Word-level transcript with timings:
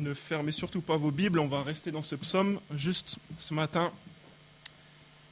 ne 0.00 0.14
fermez 0.14 0.52
surtout 0.52 0.80
pas 0.80 0.96
vos 0.96 1.10
Bibles, 1.10 1.38
on 1.38 1.46
va 1.46 1.62
rester 1.62 1.90
dans 1.90 2.02
ce 2.02 2.14
psaume. 2.14 2.58
Juste 2.74 3.18
ce 3.38 3.54
matin, 3.54 3.92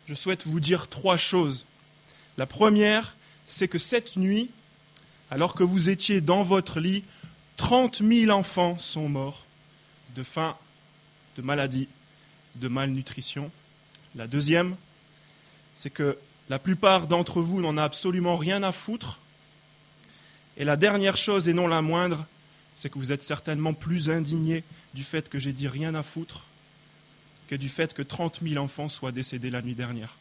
je 0.07 0.15
souhaite 0.15 0.47
vous 0.47 0.61
dire 0.61 0.89
trois 0.89 1.17
choses. 1.17 1.65
La 2.37 2.47
première, 2.47 3.17
c'est 3.47 3.69
que 3.69 3.79
cette 3.79 4.17
nuit, 4.17 4.51
alors 5.31 5.55
que 5.55 5.65
vous 5.65 5.89
étiez 5.89 6.21
dans 6.21 6.43
votre 6.43 6.81
lit, 6.81 7.05
30 7.57 8.03
000 8.03 8.31
enfants 8.31 8.79
sont 8.79 9.09
morts 9.09 9.45
de 10.15 10.23
faim, 10.23 10.57
de 11.37 11.43
maladie, 11.43 11.89
de 12.57 12.69
malnutrition. 12.69 13.51
La 14.15 14.27
deuxième, 14.27 14.77
c'est 15.75 15.91
que 15.91 16.19
la 16.49 16.59
plupart 16.59 17.07
d'entre 17.07 17.41
vous 17.41 17.61
n'en 17.61 17.77
a 17.77 17.85
absolument 17.85 18.37
rien 18.37 18.63
à 18.63 18.73
foutre. 18.73 19.19
Et 20.57 20.65
la 20.65 20.77
dernière 20.77 21.17
chose, 21.17 21.49
et 21.49 21.53
non 21.53 21.69
la 21.69 21.83
moindre, 21.83 22.27
c'est 22.79 22.91
que 22.91 22.99
vous 23.01 23.11
êtes 23.11 23.25
certainement 23.25 23.75
plus 23.75 24.09
indignés 24.09 24.63
du 24.95 25.03
fait 25.03 25.29
que 25.29 25.41
j'ai 25.41 25.53
dit 25.53 25.67
rien 25.67 25.97
à 25.97 26.05
foutre 26.05 26.45
que 27.49 27.57
du 27.57 27.69
fait 27.69 27.93
que 27.93 28.03
30 28.03 28.39
000 28.41 28.63
enfants 28.63 28.89
soient 28.89 29.11
décédés 29.11 29.51
la 29.51 29.63
nuit 29.63 29.75
dernière. 29.75 30.17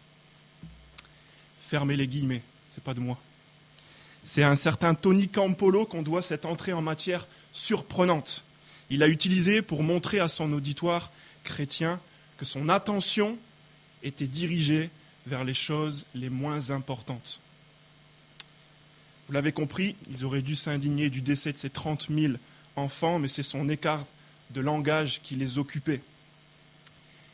Fermez 1.61 1.95
les 1.95 2.07
guillemets, 2.07 2.41
c'est 2.71 2.83
pas 2.83 2.95
de 2.95 2.99
moi. 2.99 3.19
C'est 4.23 4.41
à 4.41 4.49
un 4.49 4.55
certain 4.55 4.95
Tony 4.95 5.27
Campolo 5.27 5.85
qu'on 5.85 6.01
doit 6.01 6.23
cette 6.23 6.45
entrée 6.45 6.73
en 6.73 6.81
matière 6.81 7.27
surprenante. 7.53 8.43
Il 8.89 8.99
l'a 8.99 9.07
utilisé 9.07 9.61
pour 9.61 9.83
montrer 9.83 10.19
à 10.19 10.27
son 10.27 10.51
auditoire 10.51 11.11
chrétien 11.43 11.99
que 12.39 12.45
son 12.45 12.69
attention 12.69 13.37
était 14.01 14.25
dirigée 14.25 14.89
vers 15.27 15.43
les 15.43 15.53
choses 15.53 16.07
les 16.15 16.31
moins 16.31 16.71
importantes. 16.71 17.39
Vous 19.27 19.33
l'avez 19.33 19.51
compris, 19.51 19.95
ils 20.09 20.23
auraient 20.23 20.41
dû 20.41 20.55
s'indigner 20.55 21.09
du 21.09 21.21
décès 21.21 21.51
de 21.51 21.57
ces 21.57 21.69
30 21.69 22.07
000 22.09 22.33
enfants, 22.77 23.19
mais 23.19 23.27
c'est 23.27 23.43
son 23.43 23.67
écart 23.67 24.05
de 24.51 24.61
langage 24.61 25.21
qui 25.21 25.35
les 25.35 25.57
occupait. 25.57 26.01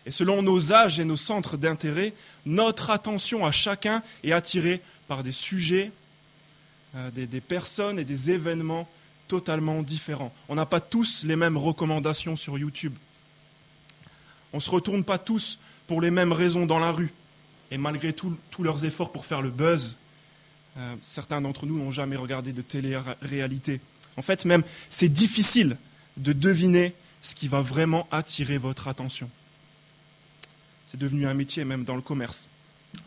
Et 0.05 0.11
selon 0.11 0.41
nos 0.41 0.73
âges 0.73 0.99
et 0.99 1.05
nos 1.05 1.17
centres 1.17 1.55
d'intérêt, 1.55 2.13
notre 2.45 2.89
attention 2.89 3.45
à 3.45 3.51
chacun 3.51 4.01
est 4.23 4.31
attirée 4.31 4.81
par 5.07 5.23
des 5.23 5.31
sujets, 5.31 5.91
euh, 6.95 7.11
des, 7.11 7.27
des, 7.27 7.41
personnes 7.41 7.99
et 7.99 8.03
des 8.03 8.31
événements 8.31 8.89
totalement 9.27 9.81
différents. 9.83 10.33
On 10.49 10.55
n'a 10.55 10.65
pas 10.65 10.81
tous 10.81 11.23
les 11.23 11.35
mêmes 11.35 11.57
recommandations 11.57 12.35
sur 12.35 12.57
YouTube. 12.57 12.93
On 14.51 14.57
ne 14.57 14.61
se 14.61 14.69
retourne 14.69 15.03
pas 15.03 15.19
tous 15.19 15.59
pour 15.87 16.01
les 16.01 16.11
mêmes 16.11 16.33
raisons 16.33 16.65
dans 16.65 16.79
la 16.79 16.91
rue. 16.91 17.13
Et 17.71 17.77
malgré 17.77 18.13
tous 18.13 18.37
leurs 18.59 18.83
efforts 18.85 19.11
pour 19.11 19.25
faire 19.25 19.41
le 19.41 19.49
buzz, 19.49 19.95
euh, 20.77 20.95
certains 21.03 21.41
d'entre 21.41 21.65
nous 21.65 21.77
n'ont 21.77 21.91
jamais 21.91 22.15
regardé 22.15 22.53
de 22.53 22.61
télé-réalité. 22.61 23.79
En 24.17 24.21
fait, 24.21 24.45
même, 24.45 24.63
c'est 24.89 25.09
difficile 25.09 25.77
de 26.17 26.33
deviner 26.33 26.93
ce 27.21 27.35
qui 27.35 27.47
va 27.47 27.61
vraiment 27.61 28.07
attirer 28.11 28.57
votre 28.57 28.87
attention. 28.87 29.29
C'est 30.87 30.99
devenu 30.99 31.27
un 31.27 31.33
métier 31.33 31.65
même 31.65 31.83
dans 31.83 31.95
le 31.95 32.01
commerce. 32.01 32.47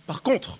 Par 0.06 0.22
contre, 0.22 0.58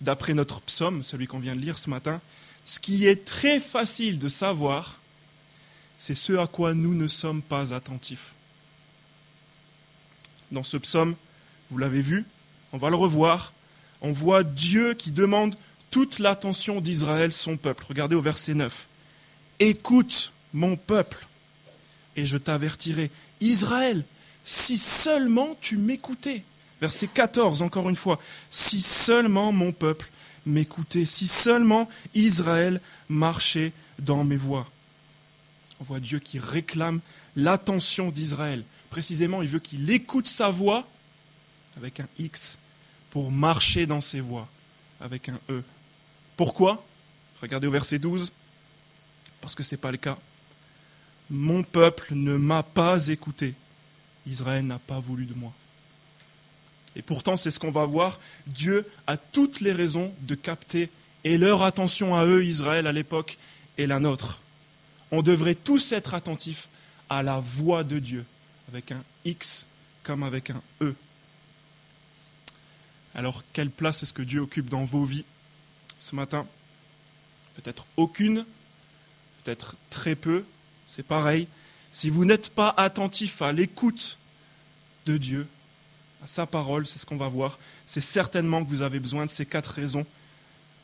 d'après 0.00 0.34
notre 0.34 0.60
psaume, 0.60 1.02
celui 1.02 1.26
qu'on 1.26 1.38
vient 1.38 1.54
de 1.54 1.60
lire 1.60 1.78
ce 1.78 1.90
matin, 1.90 2.20
ce 2.64 2.78
qui 2.78 3.06
est 3.06 3.24
très 3.24 3.60
facile 3.60 4.18
de 4.18 4.28
savoir, 4.28 4.98
c'est 5.98 6.14
ce 6.14 6.32
à 6.34 6.46
quoi 6.46 6.74
nous 6.74 6.94
ne 6.94 7.08
sommes 7.08 7.42
pas 7.42 7.74
attentifs. 7.74 8.32
Dans 10.50 10.62
ce 10.62 10.76
psaume, 10.76 11.14
vous 11.70 11.78
l'avez 11.78 12.02
vu, 12.02 12.24
on 12.72 12.78
va 12.78 12.90
le 12.90 12.96
revoir, 12.96 13.52
on 14.00 14.12
voit 14.12 14.42
Dieu 14.42 14.94
qui 14.94 15.12
demande 15.12 15.56
toute 15.92 16.18
l'attention 16.18 16.80
d'Israël, 16.80 17.32
son 17.32 17.56
peuple. 17.56 17.84
Regardez 17.88 18.16
au 18.16 18.22
verset 18.22 18.54
9. 18.54 18.88
Écoute 19.60 20.32
mon 20.52 20.74
peuple, 20.76 21.28
et 22.16 22.26
je 22.26 22.38
t'avertirai. 22.38 23.10
Israël, 23.40 24.04
si 24.42 24.78
seulement 24.78 25.56
tu 25.60 25.76
m'écoutais. 25.76 26.42
Verset 26.80 27.06
14, 27.06 27.62
encore 27.62 27.88
une 27.88 27.96
fois. 27.96 28.18
Si 28.50 28.80
seulement 28.80 29.52
mon 29.52 29.70
peuple 29.70 30.10
m'écoutait, 30.46 31.06
si 31.06 31.26
seulement 31.26 31.88
Israël 32.14 32.80
marchait 33.08 33.72
dans 33.98 34.24
mes 34.24 34.36
voies. 34.36 34.68
On 35.80 35.84
voit 35.84 36.00
Dieu 36.00 36.18
qui 36.18 36.38
réclame 36.38 37.00
l'attention 37.36 38.10
d'Israël. 38.10 38.64
Précisément, 38.90 39.42
il 39.42 39.48
veut 39.48 39.58
qu'il 39.58 39.88
écoute 39.90 40.26
sa 40.26 40.48
voix 40.48 40.86
avec 41.76 42.00
un 42.00 42.08
X 42.18 42.58
pour 43.10 43.30
marcher 43.30 43.86
dans 43.86 44.00
ses 44.00 44.20
voies 44.20 44.48
avec 45.02 45.28
un 45.28 45.38
E. 45.50 45.62
Pourquoi 46.42 46.84
Regardez 47.40 47.68
au 47.68 47.70
verset 47.70 48.00
12. 48.00 48.32
Parce 49.40 49.54
que 49.54 49.62
ce 49.62 49.76
n'est 49.76 49.80
pas 49.80 49.92
le 49.92 49.96
cas. 49.96 50.18
Mon 51.30 51.62
peuple 51.62 52.16
ne 52.16 52.36
m'a 52.36 52.64
pas 52.64 53.06
écouté. 53.06 53.54
Israël 54.26 54.66
n'a 54.66 54.80
pas 54.80 54.98
voulu 54.98 55.24
de 55.24 55.34
moi. 55.34 55.52
Et 56.96 57.02
pourtant, 57.02 57.36
c'est 57.36 57.52
ce 57.52 57.60
qu'on 57.60 57.70
va 57.70 57.84
voir. 57.84 58.18
Dieu 58.48 58.84
a 59.06 59.16
toutes 59.16 59.60
les 59.60 59.70
raisons 59.70 60.12
de 60.22 60.34
capter 60.34 60.90
et 61.22 61.38
leur 61.38 61.62
attention 61.62 62.16
à 62.16 62.26
eux, 62.26 62.44
Israël, 62.44 62.88
à 62.88 62.92
l'époque, 62.92 63.38
et 63.78 63.86
la 63.86 64.00
nôtre. 64.00 64.40
On 65.12 65.22
devrait 65.22 65.54
tous 65.54 65.92
être 65.92 66.12
attentifs 66.12 66.66
à 67.08 67.22
la 67.22 67.38
voix 67.38 67.84
de 67.84 68.00
Dieu, 68.00 68.24
avec 68.68 68.90
un 68.90 69.04
X 69.24 69.68
comme 70.02 70.24
avec 70.24 70.50
un 70.50 70.60
E. 70.80 70.92
Alors, 73.14 73.44
quelle 73.52 73.70
place 73.70 74.02
est-ce 74.02 74.12
que 74.12 74.22
Dieu 74.22 74.40
occupe 74.40 74.68
dans 74.68 74.84
vos 74.84 75.04
vies 75.04 75.24
ce 76.02 76.16
matin 76.16 76.46
Peut-être 77.54 77.84
aucune, 77.96 78.46
peut-être 79.44 79.76
très 79.90 80.14
peu, 80.14 80.44
c'est 80.86 81.02
pareil. 81.02 81.46
Si 81.92 82.08
vous 82.08 82.24
n'êtes 82.24 82.48
pas 82.48 82.72
attentif 82.78 83.42
à 83.42 83.52
l'écoute 83.52 84.16
de 85.04 85.18
Dieu, 85.18 85.46
à 86.24 86.26
sa 86.26 86.46
parole, 86.46 86.86
c'est 86.86 86.98
ce 86.98 87.04
qu'on 87.04 87.18
va 87.18 87.28
voir, 87.28 87.58
c'est 87.86 88.00
certainement 88.00 88.64
que 88.64 88.70
vous 88.70 88.80
avez 88.80 89.00
besoin 89.00 89.26
de 89.26 89.30
ces 89.30 89.44
quatre 89.44 89.68
raisons 89.68 90.06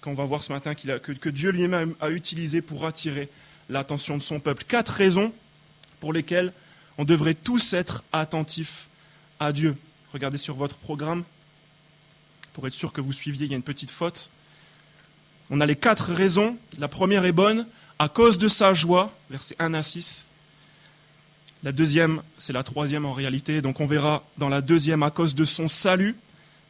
qu'on 0.02 0.12
va 0.12 0.26
voir 0.26 0.44
ce 0.44 0.52
matin 0.52 0.74
que, 0.74 1.12
que 1.12 1.28
Dieu 1.30 1.50
lui-même 1.50 1.94
a 2.00 2.10
utilisées 2.10 2.60
pour 2.60 2.84
attirer 2.84 3.30
l'attention 3.70 4.18
de 4.18 4.22
son 4.22 4.40
peuple. 4.40 4.64
Quatre 4.68 4.90
raisons 4.90 5.32
pour 6.00 6.12
lesquelles 6.12 6.52
on 6.98 7.04
devrait 7.04 7.34
tous 7.34 7.72
être 7.72 8.04
attentifs 8.12 8.88
à 9.40 9.52
Dieu. 9.52 9.74
Regardez 10.12 10.38
sur 10.38 10.54
votre 10.54 10.76
programme, 10.76 11.24
pour 12.52 12.66
être 12.66 12.74
sûr 12.74 12.92
que 12.92 13.00
vous 13.00 13.12
suiviez, 13.12 13.46
il 13.46 13.50
y 13.50 13.54
a 13.54 13.56
une 13.56 13.62
petite 13.62 13.90
faute. 13.90 14.30
On 15.50 15.60
a 15.60 15.66
les 15.66 15.76
quatre 15.76 16.12
raisons. 16.12 16.56
La 16.78 16.88
première 16.88 17.24
est 17.24 17.32
bonne, 17.32 17.66
à 17.98 18.08
cause 18.08 18.38
de 18.38 18.48
sa 18.48 18.74
joie, 18.74 19.12
versets 19.30 19.56
1 19.58 19.74
à 19.74 19.82
6. 19.82 20.26
La 21.62 21.72
deuxième, 21.72 22.22
c'est 22.36 22.52
la 22.52 22.62
troisième 22.62 23.04
en 23.04 23.12
réalité. 23.12 23.62
Donc 23.62 23.80
on 23.80 23.86
verra 23.86 24.24
dans 24.36 24.48
la 24.48 24.60
deuxième, 24.60 25.02
à 25.02 25.10
cause 25.10 25.34
de 25.34 25.44
son 25.44 25.68
salut, 25.68 26.16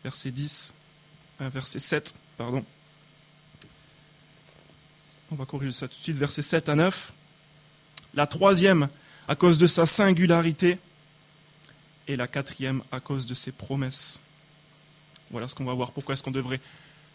verset 0.05 0.31
10, 0.31 0.75
euh, 1.41 1.49
verset 1.49 1.81
7, 1.81 2.15
pardon. 2.37 2.65
On 5.31 5.35
va 5.35 5.45
corriger 5.45 5.73
ça 5.73 5.89
tout 5.89 5.97
de 5.97 6.03
suite, 6.03 6.17
verset 6.17 6.43
7 6.43 6.71
à 6.71 6.75
9. 6.75 7.13
La 8.15 8.27
troisième, 8.27 8.89
à 9.27 9.35
cause 9.35 9.59
de 9.59 9.67
sa 9.67 9.85
singularité. 9.85 10.79
Et 12.07 12.17
la 12.17 12.27
quatrième, 12.27 12.83
à 12.91 13.01
cause 13.01 13.27
de 13.27 13.35
ses 13.35 13.53
promesses. 13.53 14.21
Voilà 15.31 15.47
ce 15.47 15.55
qu'on 15.55 15.67
va 15.67 15.75
voir. 15.75 15.93
Pourquoi 15.93 16.15
est-ce 16.15 16.23
qu'on 16.23 16.31
devrait 16.31 16.61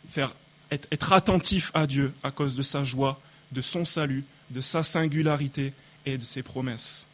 faire 0.08 0.36
être, 0.74 1.14
attentif 1.14 1.72
à 1.74 1.88
Dieu 1.88 2.14
à 2.24 2.32
cause 2.32 2.56
de 2.56 2.64
sa 2.64 2.84
joie, 2.84 3.20
de 3.52 3.62
son 3.62 3.86
salut, 3.86 4.24
de 4.50 4.62
sa 4.62 4.84
singularité 4.84 5.74
et 6.06 6.18
de 6.18 6.24
ses 6.24 6.44
promesses. 6.44 7.06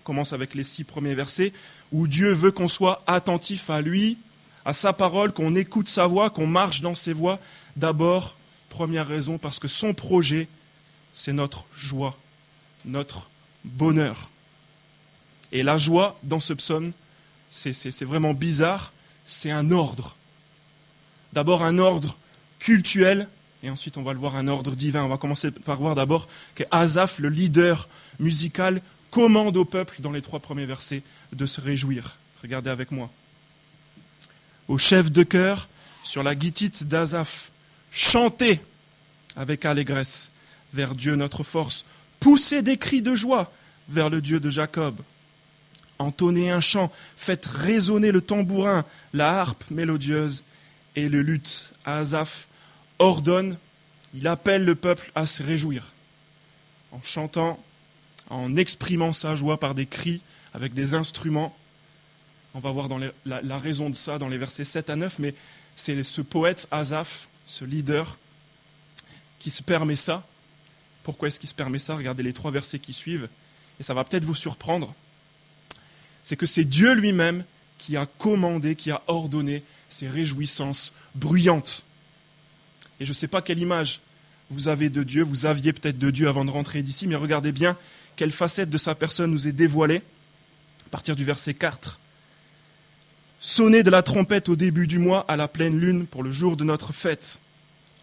On 0.00 0.04
commence 0.04 0.32
avec 0.32 0.54
les 0.54 0.64
six 0.64 0.84
premiers 0.84 1.14
versets 1.14 1.52
où 1.92 2.06
Dieu 2.06 2.32
veut 2.32 2.50
qu'on 2.50 2.68
soit 2.68 3.02
attentif 3.06 3.70
à 3.70 3.80
lui, 3.80 4.18
à 4.64 4.72
sa 4.72 4.92
parole, 4.92 5.32
qu'on 5.32 5.54
écoute 5.54 5.88
sa 5.88 6.06
voix, 6.06 6.30
qu'on 6.30 6.46
marche 6.46 6.80
dans 6.80 6.94
ses 6.94 7.12
voies. 7.12 7.38
D'abord, 7.76 8.36
première 8.68 9.06
raison, 9.06 9.38
parce 9.38 9.58
que 9.58 9.68
son 9.68 9.94
projet, 9.94 10.48
c'est 11.12 11.32
notre 11.32 11.64
joie, 11.74 12.16
notre 12.84 13.28
bonheur. 13.64 14.30
Et 15.52 15.62
la 15.62 15.78
joie 15.78 16.18
dans 16.22 16.40
ce 16.40 16.52
psaume, 16.52 16.92
c'est 17.48 18.04
vraiment 18.04 18.34
bizarre, 18.34 18.92
c'est 19.24 19.50
un 19.50 19.70
ordre. 19.70 20.16
D'abord 21.32 21.62
un 21.62 21.78
ordre 21.78 22.16
cultuel, 22.58 23.28
et 23.62 23.70
ensuite 23.70 23.96
on 23.96 24.02
va 24.02 24.12
le 24.12 24.18
voir 24.18 24.36
un 24.36 24.48
ordre 24.48 24.74
divin. 24.74 25.04
On 25.04 25.08
va 25.08 25.18
commencer 25.18 25.50
par 25.50 25.80
voir 25.80 25.94
d'abord 25.94 26.28
que 26.54 26.64
Asaph, 26.70 27.18
le 27.18 27.28
leader 27.28 27.88
musical, 28.18 28.80
commande 29.10 29.56
au 29.56 29.64
peuple, 29.64 29.96
dans 30.00 30.12
les 30.12 30.22
trois 30.22 30.40
premiers 30.40 30.66
versets, 30.66 31.02
de 31.32 31.46
se 31.46 31.60
réjouir. 31.60 32.16
Regardez 32.42 32.70
avec 32.70 32.90
moi. 32.90 33.10
Au 34.68 34.78
chef 34.78 35.10
de 35.10 35.22
chœur, 35.22 35.68
sur 36.02 36.22
la 36.22 36.34
guitite 36.34 36.84
d'Asaph, 36.84 37.50
chantez 37.90 38.60
avec 39.36 39.64
allégresse 39.64 40.30
vers 40.72 40.94
Dieu 40.94 41.16
notre 41.16 41.42
force, 41.42 41.84
poussez 42.20 42.62
des 42.62 42.76
cris 42.76 43.02
de 43.02 43.14
joie 43.14 43.52
vers 43.88 44.10
le 44.10 44.20
Dieu 44.20 44.40
de 44.40 44.50
Jacob. 44.50 44.96
Entonnez 45.98 46.50
un 46.50 46.60
chant, 46.60 46.92
faites 47.16 47.46
résonner 47.46 48.12
le 48.12 48.20
tambourin, 48.20 48.84
la 49.14 49.40
harpe 49.40 49.64
mélodieuse 49.70 50.42
et 50.94 51.08
le 51.08 51.22
luth. 51.22 51.72
Asaph 51.86 52.48
ordonne, 52.98 53.56
il 54.14 54.28
appelle 54.28 54.64
le 54.64 54.74
peuple 54.74 55.10
à 55.14 55.26
se 55.26 55.42
réjouir 55.42 55.88
en 56.92 57.00
chantant 57.02 57.62
en 58.28 58.56
exprimant 58.56 59.12
sa 59.12 59.34
joie 59.34 59.60
par 59.60 59.74
des 59.74 59.86
cris, 59.86 60.20
avec 60.54 60.74
des 60.74 60.94
instruments. 60.94 61.56
On 62.54 62.60
va 62.60 62.70
voir 62.70 62.88
dans 62.88 62.98
la, 63.24 63.58
raison 63.58 63.90
de 63.90 63.94
ça 63.94 64.18
dans 64.18 64.28
les 64.28 64.38
versets 64.38 64.64
7 64.64 64.90
à 64.90 64.96
9, 64.96 65.18
mais 65.18 65.34
c'est 65.76 66.02
ce 66.02 66.22
poète 66.22 66.66
Asaph, 66.70 67.28
ce 67.46 67.64
leader, 67.64 68.18
qui 69.38 69.50
se 69.50 69.62
permet 69.62 69.96
ça. 69.96 70.26
Pourquoi 71.04 71.28
est-ce 71.28 71.38
qu'il 71.38 71.48
se 71.48 71.54
permet 71.54 71.78
ça? 71.78 71.94
Regardez 71.94 72.22
les 72.22 72.32
trois 72.32 72.50
versets 72.50 72.78
qui 72.78 72.92
suivent, 72.92 73.28
et 73.78 73.82
ça 73.82 73.94
va 73.94 74.02
peut-être 74.02 74.24
vous 74.24 74.34
surprendre. 74.34 74.94
C'est 76.24 76.36
que 76.36 76.46
c'est 76.46 76.64
Dieu 76.64 76.94
lui-même 76.94 77.44
qui 77.78 77.96
a 77.96 78.06
commandé, 78.06 78.76
qui 78.76 78.90
a 78.90 79.02
ordonné 79.06 79.62
ces 79.88 80.08
réjouissances 80.08 80.92
bruyantes. 81.14 81.84
Et 83.00 83.04
je 83.04 83.10
ne 83.10 83.14
sais 83.14 83.28
pas 83.28 83.42
quelle 83.42 83.58
image 83.58 84.00
vous 84.50 84.68
avez 84.68 84.88
de 84.88 85.02
Dieu, 85.02 85.22
vous 85.22 85.46
aviez 85.46 85.72
peut-être 85.72 85.98
de 85.98 86.10
Dieu 86.10 86.28
avant 86.28 86.44
de 86.44 86.50
rentrer 86.50 86.82
d'ici, 86.82 87.06
mais 87.06 87.16
regardez 87.16 87.52
bien 87.52 87.76
quelle 88.14 88.32
facette 88.32 88.70
de 88.70 88.78
sa 88.78 88.94
personne 88.94 89.30
nous 89.30 89.46
est 89.46 89.52
dévoilée 89.52 90.02
à 90.86 90.88
partir 90.90 91.16
du 91.16 91.24
verset 91.24 91.54
4. 91.54 91.98
Sonnez 93.40 93.82
de 93.82 93.90
la 93.90 94.02
trompette 94.02 94.48
au 94.48 94.56
début 94.56 94.86
du 94.86 94.98
mois 94.98 95.24
à 95.28 95.36
la 95.36 95.48
pleine 95.48 95.78
lune 95.78 96.06
pour 96.06 96.22
le 96.22 96.32
jour 96.32 96.56
de 96.56 96.64
notre 96.64 96.92
fête. 96.92 97.38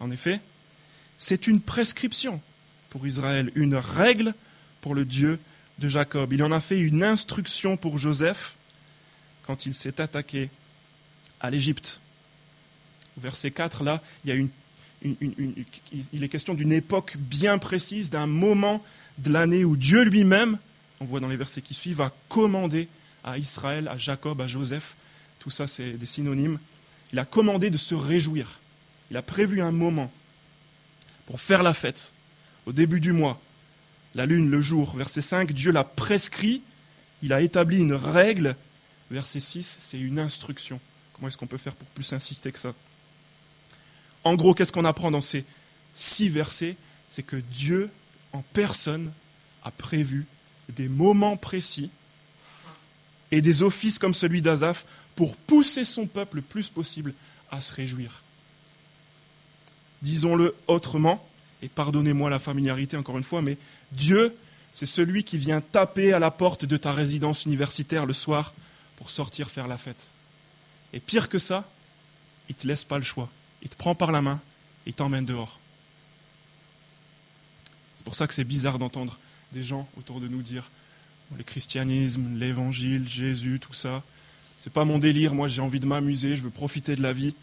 En 0.00 0.10
effet, 0.10 0.40
c'est 1.18 1.46
une 1.46 1.60
prescription 1.60 2.40
pour 2.90 3.06
Israël, 3.06 3.50
une 3.54 3.74
règle 3.74 4.34
pour 4.80 4.94
le 4.94 5.04
Dieu 5.04 5.40
de 5.78 5.88
Jacob. 5.88 6.32
Il 6.32 6.42
en 6.42 6.52
a 6.52 6.60
fait 6.60 6.78
une 6.78 7.02
instruction 7.02 7.76
pour 7.76 7.98
Joseph 7.98 8.54
quand 9.46 9.66
il 9.66 9.74
s'est 9.74 10.00
attaqué 10.00 10.50
à 11.40 11.50
l'Égypte. 11.50 12.00
Verset 13.18 13.50
4, 13.50 13.84
là, 13.84 14.02
il, 14.24 14.48
y 15.02 16.20
a 16.22 16.24
est 16.24 16.28
question 16.28 16.54
d'une 16.54 16.72
époque 16.72 17.16
bien 17.16 17.58
précise, 17.58 18.10
d'un 18.10 18.26
moment 18.26 18.82
de 19.18 19.32
l'année 19.32 19.64
où 19.64 19.76
Dieu 19.76 20.02
lui-même, 20.02 20.58
on 21.00 21.04
voit 21.04 21.20
dans 21.20 21.28
les 21.28 21.36
versets 21.36 21.62
qui 21.62 21.74
suivent, 21.74 21.98
va 21.98 22.12
commander 22.28 22.88
à 23.22 23.38
Israël, 23.38 23.88
à 23.88 23.98
Jacob, 23.98 24.40
à 24.40 24.46
Joseph, 24.46 24.96
tout 25.38 25.50
ça 25.50 25.66
c'est 25.66 25.92
des 25.92 26.06
synonymes, 26.06 26.58
il 27.12 27.18
a 27.18 27.24
commandé 27.24 27.70
de 27.70 27.76
se 27.76 27.94
réjouir. 27.94 28.58
Il 29.10 29.16
a 29.16 29.22
prévu 29.22 29.60
un 29.60 29.70
moment 29.70 30.10
pour 31.26 31.40
faire 31.40 31.62
la 31.62 31.74
fête 31.74 32.12
au 32.66 32.72
début 32.72 33.00
du 33.00 33.12
mois. 33.12 33.40
La 34.14 34.26
lune, 34.26 34.50
le 34.50 34.60
jour, 34.60 34.96
verset 34.96 35.20
5, 35.20 35.52
Dieu 35.52 35.72
l'a 35.72 35.84
prescrit, 35.84 36.62
il 37.22 37.32
a 37.32 37.40
établi 37.40 37.78
une 37.78 37.94
règle. 37.94 38.56
Verset 39.10 39.40
6, 39.40 39.76
c'est 39.80 39.98
une 39.98 40.18
instruction. 40.18 40.80
Comment 41.12 41.28
est-ce 41.28 41.36
qu'on 41.36 41.46
peut 41.46 41.58
faire 41.58 41.74
pour 41.74 41.88
plus 41.88 42.12
insister 42.12 42.50
que 42.50 42.58
ça? 42.58 42.74
En 44.24 44.34
gros, 44.34 44.54
qu'est-ce 44.54 44.72
qu'on 44.72 44.84
apprend 44.84 45.10
dans 45.10 45.20
ces 45.20 45.44
six 45.94 46.28
versets? 46.28 46.76
C'est 47.08 47.22
que 47.22 47.36
Dieu 47.36 47.90
en 48.32 48.42
personne 48.52 49.12
a 49.62 49.70
prévu 49.70 50.26
des 50.70 50.88
moments 50.88 51.36
précis 51.36 51.90
et 53.30 53.40
des 53.40 53.62
offices 53.62 53.98
comme 53.98 54.14
celui 54.14 54.42
d'Azaph 54.42 54.84
pour 55.14 55.36
pousser 55.36 55.84
son 55.84 56.06
peuple 56.06 56.36
le 56.36 56.42
plus 56.42 56.68
possible 56.68 57.14
à 57.50 57.60
se 57.60 57.72
réjouir. 57.72 58.22
Disons-le 60.02 60.54
autrement, 60.66 61.26
et 61.62 61.68
pardonnez-moi 61.68 62.30
la 62.30 62.38
familiarité 62.38 62.96
encore 62.96 63.16
une 63.16 63.24
fois, 63.24 63.42
mais 63.42 63.56
Dieu, 63.92 64.34
c'est 64.72 64.86
celui 64.86 65.24
qui 65.24 65.38
vient 65.38 65.60
taper 65.60 66.12
à 66.12 66.18
la 66.18 66.30
porte 66.30 66.64
de 66.64 66.76
ta 66.76 66.92
résidence 66.92 67.44
universitaire 67.44 68.06
le 68.06 68.12
soir 68.12 68.54
pour 68.96 69.10
sortir 69.10 69.50
faire 69.50 69.68
la 69.68 69.76
fête. 69.76 70.10
Et 70.92 71.00
pire 71.00 71.28
que 71.28 71.38
ça, 71.38 71.68
il 72.48 72.54
ne 72.56 72.60
te 72.60 72.66
laisse 72.66 72.84
pas 72.84 72.98
le 72.98 73.04
choix. 73.04 73.28
Il 73.62 73.68
te 73.68 73.76
prend 73.76 73.94
par 73.94 74.12
la 74.12 74.22
main, 74.22 74.40
et 74.86 74.90
il 74.90 74.94
t'emmène 74.94 75.24
dehors. 75.24 75.58
C'est 77.98 78.04
pour 78.04 78.14
ça 78.14 78.26
que 78.26 78.34
c'est 78.34 78.44
bizarre 78.44 78.78
d'entendre 78.78 79.18
des 79.52 79.62
gens 79.62 79.88
autour 79.96 80.20
de 80.20 80.28
nous 80.28 80.42
dire 80.42 80.70
le 81.36 81.42
christianisme, 81.42 82.38
l'évangile, 82.38 83.08
Jésus, 83.08 83.58
tout 83.60 83.72
ça. 83.72 84.02
C'est 84.56 84.72
pas 84.72 84.84
mon 84.84 84.98
délire, 84.98 85.34
moi 85.34 85.48
j'ai 85.48 85.62
envie 85.62 85.80
de 85.80 85.86
m'amuser, 85.86 86.36
je 86.36 86.42
veux 86.42 86.50
profiter 86.50 86.96
de 86.96 87.02
la 87.02 87.12
vie. 87.12 87.34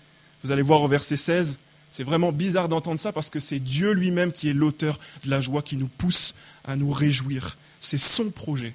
Vous 0.43 0.51
allez 0.51 0.61
voir 0.61 0.81
au 0.81 0.87
verset 0.87 1.17
16, 1.17 1.57
c'est 1.91 2.03
vraiment 2.03 2.31
bizarre 2.31 2.69
d'entendre 2.69 2.99
ça 2.99 3.11
parce 3.11 3.29
que 3.29 3.39
c'est 3.39 3.59
Dieu 3.59 3.91
lui-même 3.91 4.31
qui 4.31 4.49
est 4.49 4.53
l'auteur 4.53 4.99
de 5.25 5.29
la 5.29 5.41
joie 5.41 5.61
qui 5.61 5.75
nous 5.75 5.87
pousse 5.87 6.35
à 6.63 6.75
nous 6.75 6.91
réjouir. 6.91 7.57
C'est 7.81 7.97
son 7.97 8.29
projet, 8.29 8.73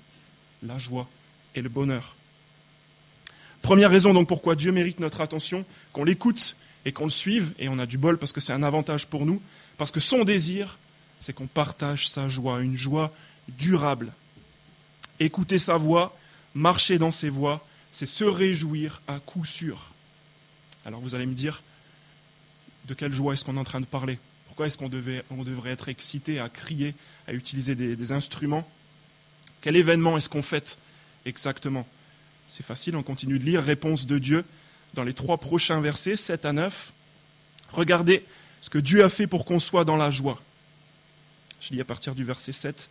la 0.62 0.78
joie 0.78 1.08
et 1.54 1.62
le 1.62 1.68
bonheur. 1.68 2.14
Première 3.66 3.90
raison 3.90 4.14
donc 4.14 4.28
pourquoi 4.28 4.54
Dieu 4.54 4.70
mérite 4.70 5.00
notre 5.00 5.20
attention, 5.20 5.64
qu'on 5.92 6.04
l'écoute 6.04 6.54
et 6.84 6.92
qu'on 6.92 7.02
le 7.02 7.10
suive, 7.10 7.52
et 7.58 7.68
on 7.68 7.80
a 7.80 7.86
du 7.86 7.98
bol 7.98 8.16
parce 8.16 8.30
que 8.30 8.40
c'est 8.40 8.52
un 8.52 8.62
avantage 8.62 9.08
pour 9.08 9.26
nous, 9.26 9.42
parce 9.76 9.90
que 9.90 9.98
son 9.98 10.22
désir, 10.22 10.78
c'est 11.18 11.32
qu'on 11.32 11.48
partage 11.48 12.08
sa 12.08 12.28
joie, 12.28 12.60
une 12.60 12.76
joie 12.76 13.12
durable. 13.48 14.12
Écouter 15.18 15.58
sa 15.58 15.78
voix, 15.78 16.16
marcher 16.54 16.98
dans 16.98 17.10
ses 17.10 17.28
voies, 17.28 17.66
c'est 17.90 18.06
se 18.06 18.22
réjouir 18.22 19.02
à 19.08 19.18
coup 19.18 19.44
sûr. 19.44 19.90
Alors 20.84 21.00
vous 21.00 21.16
allez 21.16 21.26
me 21.26 21.34
dire, 21.34 21.64
de 22.86 22.94
quelle 22.94 23.12
joie 23.12 23.32
est-ce 23.32 23.44
qu'on 23.44 23.56
est 23.56 23.58
en 23.60 23.64
train 23.64 23.80
de 23.80 23.84
parler? 23.84 24.20
Pourquoi 24.46 24.68
est-ce 24.68 24.78
qu'on 24.78 24.92
on 25.30 25.42
devrait 25.42 25.70
être 25.72 25.88
excité 25.88 26.38
à 26.38 26.48
crier, 26.48 26.94
à 27.26 27.32
utiliser 27.32 27.74
des, 27.74 27.96
des 27.96 28.12
instruments? 28.12 28.64
Quel 29.60 29.74
événement 29.74 30.16
est-ce 30.16 30.28
qu'on 30.28 30.44
fête 30.44 30.78
exactement? 31.24 31.84
C'est 32.48 32.64
facile, 32.64 32.96
on 32.96 33.02
continue 33.02 33.38
de 33.38 33.44
lire 33.44 33.62
Réponse 33.62 34.06
de 34.06 34.18
Dieu 34.18 34.44
dans 34.94 35.04
les 35.04 35.14
trois 35.14 35.38
prochains 35.38 35.80
versets, 35.80 36.16
7 36.16 36.44
à 36.44 36.52
9. 36.52 36.92
Regardez 37.72 38.24
ce 38.60 38.70
que 38.70 38.78
Dieu 38.78 39.04
a 39.04 39.08
fait 39.08 39.26
pour 39.26 39.44
qu'on 39.44 39.60
soit 39.60 39.84
dans 39.84 39.96
la 39.96 40.10
joie. 40.10 40.40
Je 41.60 41.74
lis 41.74 41.80
à 41.80 41.84
partir 41.84 42.14
du 42.14 42.24
verset 42.24 42.52
7. 42.52 42.88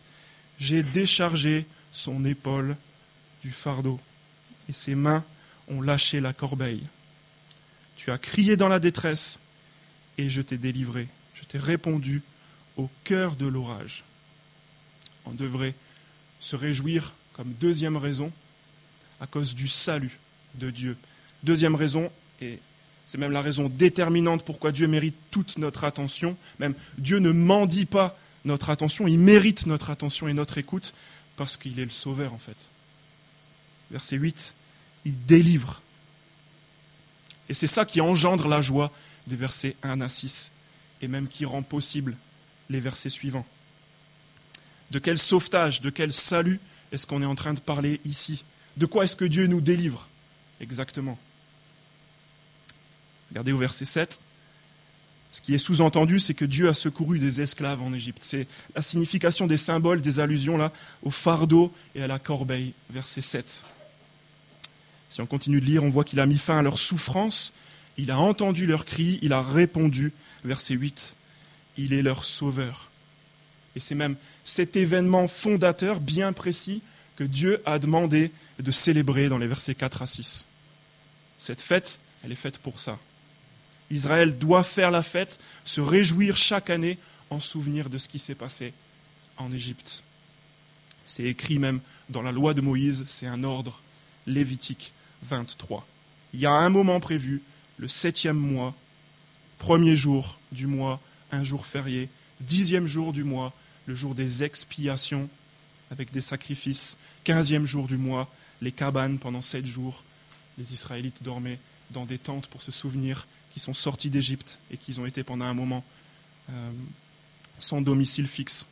J'ai 0.58 0.82
déchargé 0.82 1.66
son 1.92 2.24
épaule 2.24 2.76
du 3.42 3.50
fardeau, 3.50 4.00
et 4.68 4.72
ses 4.72 4.94
mains 4.94 5.24
ont 5.68 5.80
lâché 5.80 6.20
la 6.20 6.32
corbeille. 6.32 6.82
Tu 7.96 8.10
as 8.10 8.18
crié 8.18 8.56
dans 8.56 8.68
la 8.68 8.78
détresse, 8.78 9.40
et 10.18 10.30
je 10.30 10.42
t'ai 10.42 10.58
délivré. 10.58 11.08
Je 11.34 11.44
t'ai 11.44 11.58
répondu 11.58 12.22
au 12.76 12.90
cœur 13.04 13.36
de 13.36 13.46
l'orage. 13.46 14.04
On 15.24 15.32
devrait 15.32 15.74
se 16.40 16.56
réjouir 16.56 17.14
comme 17.32 17.52
deuxième 17.52 17.96
raison 17.96 18.32
à 19.20 19.26
cause 19.26 19.54
du 19.54 19.68
salut 19.68 20.18
de 20.54 20.70
Dieu. 20.70 20.96
Deuxième 21.42 21.74
raison, 21.74 22.10
et 22.40 22.58
c'est 23.06 23.18
même 23.18 23.32
la 23.32 23.40
raison 23.40 23.68
déterminante 23.68 24.44
pourquoi 24.44 24.72
Dieu 24.72 24.88
mérite 24.88 25.16
toute 25.30 25.58
notre 25.58 25.84
attention, 25.84 26.36
même 26.58 26.74
Dieu 26.98 27.18
ne 27.18 27.30
mendie 27.30 27.86
pas 27.86 28.18
notre 28.44 28.70
attention, 28.70 29.06
il 29.06 29.18
mérite 29.18 29.66
notre 29.66 29.90
attention 29.90 30.28
et 30.28 30.32
notre 30.32 30.58
écoute 30.58 30.94
parce 31.36 31.56
qu'il 31.56 31.78
est 31.78 31.84
le 31.84 31.90
sauveur 31.90 32.32
en 32.32 32.38
fait. 32.38 32.56
Verset 33.90 34.16
8, 34.16 34.54
il 35.04 35.26
délivre. 35.26 35.80
Et 37.48 37.54
c'est 37.54 37.66
ça 37.66 37.84
qui 37.84 38.00
engendre 38.00 38.48
la 38.48 38.60
joie 38.60 38.90
des 39.26 39.36
versets 39.36 39.76
1 39.82 40.00
à 40.00 40.08
6 40.08 40.50
et 41.02 41.08
même 41.08 41.28
qui 41.28 41.44
rend 41.44 41.62
possible 41.62 42.16
les 42.70 42.80
versets 42.80 43.10
suivants. 43.10 43.46
De 44.90 44.98
quel 44.98 45.18
sauvetage, 45.18 45.80
de 45.80 45.90
quel 45.90 46.12
salut 46.12 46.60
est-ce 46.92 47.06
qu'on 47.06 47.22
est 47.22 47.26
en 47.26 47.34
train 47.34 47.54
de 47.54 47.60
parler 47.60 48.00
ici? 48.04 48.44
De 48.76 48.86
quoi 48.86 49.04
est-ce 49.04 49.16
que 49.16 49.24
Dieu 49.24 49.46
nous 49.46 49.60
délivre 49.60 50.08
exactement 50.60 51.18
Regardez 53.30 53.52
au 53.52 53.58
verset 53.58 53.84
7. 53.84 54.20
Ce 55.32 55.40
qui 55.40 55.54
est 55.54 55.58
sous-entendu, 55.58 56.18
c'est 56.18 56.34
que 56.34 56.44
Dieu 56.44 56.68
a 56.68 56.74
secouru 56.74 57.18
des 57.18 57.40
esclaves 57.40 57.82
en 57.82 57.92
Égypte. 57.92 58.20
C'est 58.22 58.46
la 58.74 58.82
signification 58.82 59.46
des 59.46 59.58
symboles, 59.58 60.00
des 60.00 60.20
allusions 60.20 60.56
là, 60.56 60.72
au 61.02 61.10
fardeau 61.10 61.72
et 61.94 62.02
à 62.02 62.06
la 62.06 62.18
corbeille, 62.18 62.72
verset 62.90 63.20
7. 63.20 63.64
Si 65.10 65.20
on 65.20 65.26
continue 65.26 65.60
de 65.60 65.66
lire, 65.66 65.84
on 65.84 65.90
voit 65.90 66.04
qu'il 66.04 66.20
a 66.20 66.26
mis 66.26 66.38
fin 66.38 66.58
à 66.58 66.62
leur 66.62 66.78
souffrance, 66.78 67.52
il 67.98 68.10
a 68.10 68.18
entendu 68.18 68.66
leurs 68.66 68.84
cris, 68.84 69.18
il 69.22 69.32
a 69.32 69.42
répondu, 69.42 70.12
verset 70.44 70.74
8. 70.74 71.14
Il 71.78 71.92
est 71.92 72.02
leur 72.02 72.24
sauveur. 72.24 72.90
Et 73.74 73.80
c'est 73.80 73.94
même 73.94 74.16
cet 74.44 74.76
événement 74.76 75.28
fondateur 75.28 76.00
bien 76.00 76.32
précis 76.32 76.82
que 77.16 77.24
Dieu 77.24 77.62
a 77.64 77.78
demandé 77.78 78.30
de 78.58 78.70
célébrer 78.70 79.28
dans 79.28 79.38
les 79.38 79.46
versets 79.46 79.74
4 79.74 80.02
à 80.02 80.06
6. 80.06 80.46
Cette 81.38 81.60
fête, 81.60 82.00
elle 82.24 82.32
est 82.32 82.36
faite 82.36 82.58
pour 82.58 82.80
ça. 82.80 82.98
Israël 83.90 84.36
doit 84.36 84.64
faire 84.64 84.90
la 84.90 85.02
fête, 85.02 85.38
se 85.64 85.80
réjouir 85.80 86.36
chaque 86.36 86.70
année 86.70 86.98
en 87.30 87.40
souvenir 87.40 87.88
de 87.88 87.98
ce 87.98 88.08
qui 88.08 88.18
s'est 88.18 88.34
passé 88.34 88.72
en 89.36 89.52
Égypte. 89.52 90.02
C'est 91.04 91.24
écrit 91.24 91.58
même 91.58 91.80
dans 92.08 92.22
la 92.22 92.32
loi 92.32 92.54
de 92.54 92.60
Moïse, 92.60 93.04
c'est 93.06 93.26
un 93.26 93.44
ordre 93.44 93.80
lévitique 94.26 94.92
23. 95.22 95.86
Il 96.34 96.40
y 96.40 96.46
a 96.46 96.52
un 96.52 96.68
moment 96.68 97.00
prévu, 97.00 97.42
le 97.78 97.88
septième 97.88 98.36
mois, 98.36 98.74
premier 99.58 99.96
jour 99.96 100.38
du 100.52 100.66
mois, 100.66 101.00
un 101.32 101.44
jour 101.44 101.66
férié, 101.66 102.08
dixième 102.40 102.86
jour 102.86 103.12
du 103.12 103.24
mois, 103.24 103.52
le 103.86 103.94
jour 103.94 104.14
des 104.14 104.42
expiations 104.42 105.28
avec 105.90 106.12
des 106.12 106.20
sacrifices, 106.20 106.98
quinzième 107.24 107.66
jour 107.66 107.86
du 107.86 107.96
mois, 107.96 108.28
les 108.60 108.72
cabanes 108.72 109.18
pendant 109.18 109.42
sept 109.42 109.66
jours. 109.66 110.02
Les 110.58 110.72
Israélites 110.72 111.22
dormaient 111.22 111.58
dans 111.90 112.04
des 112.04 112.18
tentes 112.18 112.46
pour 112.48 112.62
se 112.62 112.72
souvenir 112.72 113.26
qui 113.52 113.60
sont 113.60 113.74
sortis 113.74 114.10
d'Égypte 114.10 114.58
et 114.70 114.76
qui 114.76 114.98
ont 114.98 115.06
été 115.06 115.22
pendant 115.22 115.44
un 115.44 115.54
moment 115.54 115.84
euh, 116.50 116.70
sans 117.58 117.80
domicile 117.80 118.28
fixe. 118.28 118.66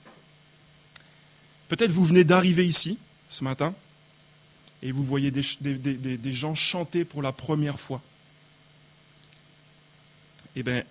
Peut-être 1.68 1.90
vous 1.90 2.04
venez 2.04 2.24
d'arriver 2.24 2.66
ici 2.66 2.98
ce 3.28 3.44
matin 3.44 3.74
et 4.82 4.92
vous 4.92 5.02
voyez 5.02 5.30
des, 5.30 5.42
des, 5.62 6.34
gens 6.34 6.54
chanter 6.54 7.04
pour 7.04 7.22
la 7.22 7.32
première 7.32 7.80
fois. 7.80 8.02
Eh 10.56 10.62
bien, 10.62 10.82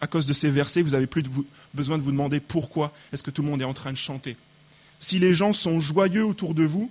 à 0.00 0.06
cause 0.06 0.24
de 0.24 0.32
ces 0.32 0.50
versets, 0.50 0.80
vous 0.80 0.90
n'avez 0.90 1.06
plus 1.06 1.22
besoin 1.74 1.98
de 1.98 2.02
vous 2.02 2.10
demander 2.10 2.40
pourquoi 2.40 2.92
est-ce 3.12 3.22
que 3.22 3.30
tout 3.30 3.42
le 3.42 3.48
monde 3.48 3.60
est 3.60 3.66
en 3.66 3.74
train 3.74 3.92
de 3.92 3.98
chanter. 3.98 4.36
Si 5.02 5.18
les 5.18 5.34
gens 5.34 5.52
sont 5.52 5.80
joyeux 5.80 6.24
autour 6.24 6.54
de 6.54 6.62
vous, 6.62 6.88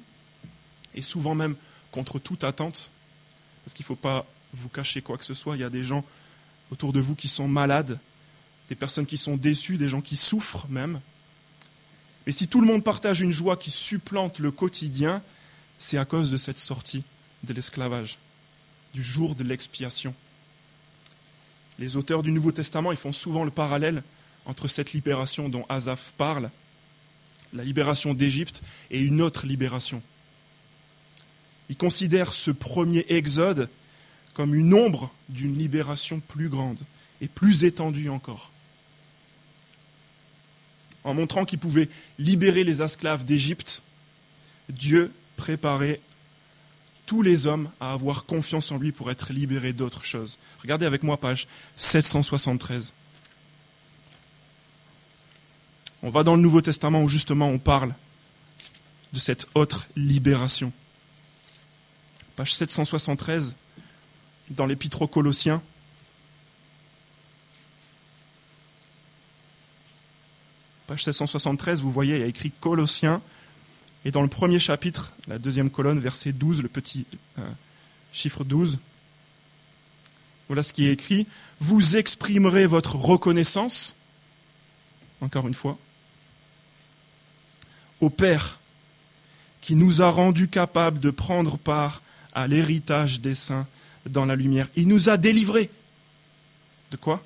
et 0.94 1.02
souvent 1.02 1.34
même 1.34 1.56
contre 1.92 2.20
toute 2.20 2.44
attente, 2.44 2.92
parce 3.64 3.74
qu'il 3.74 3.86
ne 3.86 3.88
faut 3.88 3.96
pas 3.96 4.26
vous 4.54 4.68
cacher 4.68 5.02
quoi 5.02 5.18
que 5.18 5.24
ce 5.24 5.34
soit, 5.34 5.56
il 5.56 5.62
y 5.62 5.64
a 5.64 5.70
des 5.70 5.86
gens 5.86 6.04
autour 6.72 6.92
de 6.92 7.00
vous 7.00 7.16
qui 7.16 7.30
sont 7.30 7.48
malades, 7.48 7.98
des 8.68 8.76
personnes 8.76 9.06
qui 9.06 9.18
sont 9.18 9.38
déçues, 9.38 9.78
des 9.78 9.88
gens 9.88 10.02
qui 10.02 10.18
souffrent 10.18 10.68
même. 10.68 11.00
Et 12.28 12.34
si 12.34 12.50
tout 12.50 12.60
le 12.60 12.68
monde 12.68 12.84
partage 12.84 13.22
une 13.22 13.32
joie 13.32 13.56
qui 13.56 13.72
supplante 13.72 14.40
le 14.40 14.52
quotidien, 14.52 15.22
c'est 15.80 15.98
à 15.98 16.04
cause 16.04 16.32
de 16.32 16.38
cette 16.38 16.60
sortie 16.60 17.06
de 17.44 17.54
l'esclavage, 17.54 18.18
du 18.94 19.02
jour 19.02 19.36
de 19.36 19.46
l'expiation. 19.46 20.14
Les 21.80 21.96
auteurs 21.96 22.24
du 22.24 22.34
Nouveau 22.34 22.52
Testament 22.52 22.94
font 22.98 23.14
souvent 23.14 23.46
le 23.46 23.52
parallèle 23.52 24.04
entre 24.46 24.68
cette 24.68 24.92
libération 24.92 25.48
dont 25.48 25.66
Asaph 25.70 26.12
parle, 26.18 26.52
la 27.54 27.64
libération 27.64 28.14
d'Égypte, 28.14 28.62
et 28.90 29.00
une 29.00 29.22
autre 29.22 29.46
libération. 29.46 30.02
Ils 31.70 31.78
considèrent 31.78 32.34
ce 32.34 32.52
premier 32.52 33.06
exode 33.10 33.70
comme 34.34 34.56
une 34.56 34.74
ombre 34.74 35.12
d'une 35.30 35.58
libération 35.58 36.20
plus 36.20 36.50
grande 36.50 36.78
et 37.22 37.28
plus 37.28 37.64
étendue 37.64 38.10
encore. 38.10 38.52
En 41.04 41.14
montrant 41.14 41.46
qu'il 41.46 41.60
pouvait 41.60 41.90
libérer 42.20 42.64
les 42.64 42.82
esclaves 42.82 43.26
d'Égypte, 43.26 43.82
Dieu 44.70 45.12
préparait 45.38 46.00
tous 47.06 47.22
les 47.22 47.48
hommes 47.48 47.70
à 47.80 47.94
avoir 47.94 48.26
confiance 48.26 48.72
en 48.72 48.78
lui 48.78 48.92
pour 48.92 49.12
être 49.12 49.34
libérés 49.34 49.74
d'autres 49.74 50.06
choses. 50.06 50.38
Regardez 50.62 50.86
avec 50.86 51.04
moi 51.04 51.18
page 51.18 51.48
773. 51.76 52.94
On 56.04 56.10
va 56.10 56.24
dans 56.24 56.36
le 56.36 56.42
Nouveau 56.42 56.62
Testament 56.62 57.04
où 57.04 57.10
justement 57.10 57.48
on 57.48 57.60
parle 57.60 57.94
de 59.14 59.20
cette 59.20 59.48
autre 59.54 59.88
libération. 59.96 60.72
Page 62.36 62.56
773 62.56 63.56
dans 64.50 64.66
l'Épître 64.66 65.02
aux 65.02 65.08
Colossiens. 65.08 65.62
Page 70.88 71.04
773, 71.04 71.82
vous 71.82 71.92
voyez, 71.92 72.16
il 72.16 72.22
y 72.22 72.24
a 72.24 72.28
écrit 72.28 72.52
Colossiens. 72.52 73.22
Et 74.04 74.12
dans 74.12 74.24
le 74.24 74.28
premier 74.28 74.60
chapitre, 74.60 75.14
la 75.28 75.38
deuxième 75.38 75.70
colonne, 75.70 76.00
verset 76.00 76.34
12, 76.34 76.64
le 76.64 76.68
petit 76.68 77.06
euh, 77.38 77.48
chiffre 78.12 78.44
12, 78.44 78.80
voilà 80.48 80.64
ce 80.64 80.74
qui 80.74 80.88
est 80.88 80.92
écrit. 80.92 81.28
Vous 81.60 81.96
exprimerez 81.96 82.66
votre 82.66 82.96
reconnaissance, 82.96 83.96
encore 85.22 85.48
une 85.48 85.54
fois, 85.54 85.78
au 88.02 88.10
Père 88.10 88.60
qui 89.62 89.76
nous 89.76 90.02
a 90.02 90.10
rendus 90.10 90.48
capables 90.48 91.00
de 91.00 91.12
prendre 91.12 91.58
part 91.58 92.02
à 92.34 92.48
l'héritage 92.48 93.22
des 93.22 93.36
saints 93.36 93.68
dans 94.10 94.26
la 94.26 94.36
lumière. 94.36 94.68
Il 94.76 94.88
nous 94.88 95.10
a 95.10 95.18
délivrés. 95.18 95.70
De 96.90 96.98
quoi? 96.98 97.24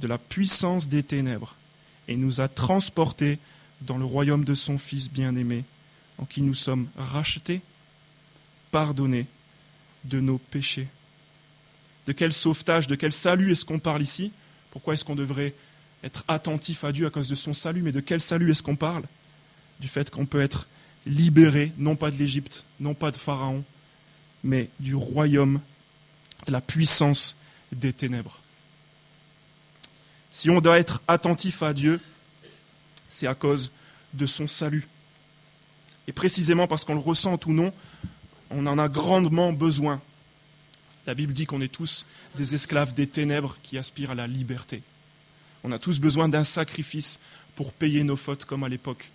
De 0.00 0.06
la 0.06 0.18
puissance 0.18 0.86
des 0.86 1.02
ténèbres. 1.02 1.54
Et 2.08 2.16
nous 2.16 2.40
a 2.40 2.48
transportés 2.48 3.38
dans 3.80 3.96
le 3.96 4.04
royaume 4.04 4.44
de 4.44 4.54
son 4.54 4.78
Fils 4.78 5.10
bien-aimé, 5.10 5.64
en 6.18 6.26
qui 6.26 6.42
nous 6.42 6.54
sommes 6.54 6.88
rachetés, 6.98 7.62
pardonnés 8.70 9.26
de 10.04 10.20
nos 10.20 10.38
péchés. 10.38 10.88
De 12.06 12.12
quel 12.12 12.32
sauvetage, 12.32 12.86
de 12.86 12.96
quel 12.96 13.12
salut 13.12 13.52
est-ce 13.52 13.64
qu'on 13.64 13.78
parle 13.78 14.02
ici? 14.02 14.32
Pourquoi 14.70 14.94
est-ce 14.94 15.04
qu'on 15.04 15.14
devrait 15.14 15.54
être 16.02 16.24
attentif 16.28 16.84
à 16.84 16.92
Dieu 16.92 17.06
à 17.06 17.10
cause 17.10 17.28
de 17.28 17.34
son 17.34 17.54
salut? 17.54 17.82
Mais 17.82 17.92
de 17.92 18.00
quel 18.00 18.20
salut 18.20 18.50
est-ce 18.50 18.62
qu'on 18.62 18.76
parle? 18.76 19.04
Du 19.80 19.88
fait 19.88 20.10
qu'on 20.10 20.26
peut 20.26 20.40
être 20.40 20.66
libéré, 21.06 21.72
non 21.78 21.96
pas 21.96 22.10
de 22.10 22.16
l'Égypte, 22.16 22.64
non 22.78 22.94
pas 22.94 23.10
de 23.10 23.16
Pharaon, 23.16 23.64
mais 24.44 24.68
du 24.78 24.94
royaume 24.94 25.60
de 26.46 26.52
la 26.52 26.60
puissance 26.60 27.36
des 27.72 27.92
ténèbres. 27.92 28.40
Si 30.30 30.50
on 30.50 30.60
doit 30.60 30.78
être 30.78 31.02
attentif 31.08 31.62
à 31.62 31.72
Dieu, 31.72 32.00
c'est 33.08 33.26
à 33.26 33.34
cause 33.34 33.70
de 34.14 34.26
son 34.26 34.46
salut. 34.46 34.86
Et 36.06 36.12
précisément 36.12 36.66
parce 36.66 36.84
qu'on 36.84 36.94
le 36.94 37.00
ressent 37.00 37.38
ou 37.46 37.52
non, 37.52 37.72
on 38.50 38.66
en 38.66 38.78
a 38.78 38.88
grandement 38.88 39.52
besoin. 39.52 40.00
La 41.06 41.14
Bible 41.14 41.32
dit 41.32 41.46
qu'on 41.46 41.60
est 41.60 41.72
tous 41.72 42.06
des 42.36 42.54
esclaves 42.54 42.94
des 42.94 43.06
ténèbres 43.06 43.56
qui 43.62 43.78
aspirent 43.78 44.12
à 44.12 44.14
la 44.14 44.26
liberté. 44.26 44.82
On 45.64 45.72
a 45.72 45.78
tous 45.78 45.98
besoin 45.98 46.28
d'un 46.28 46.44
sacrifice 46.44 47.20
pour 47.56 47.72
payer 47.72 48.04
nos 48.04 48.16
fautes 48.16 48.44
comme 48.44 48.64
à 48.64 48.68
l'époque 48.68 49.10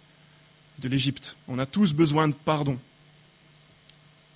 de 0.80 0.88
l'Égypte. 0.88 1.36
On 1.48 1.60
a 1.60 1.66
tous 1.66 1.94
besoin 1.94 2.28
de 2.28 2.34
pardon. 2.34 2.74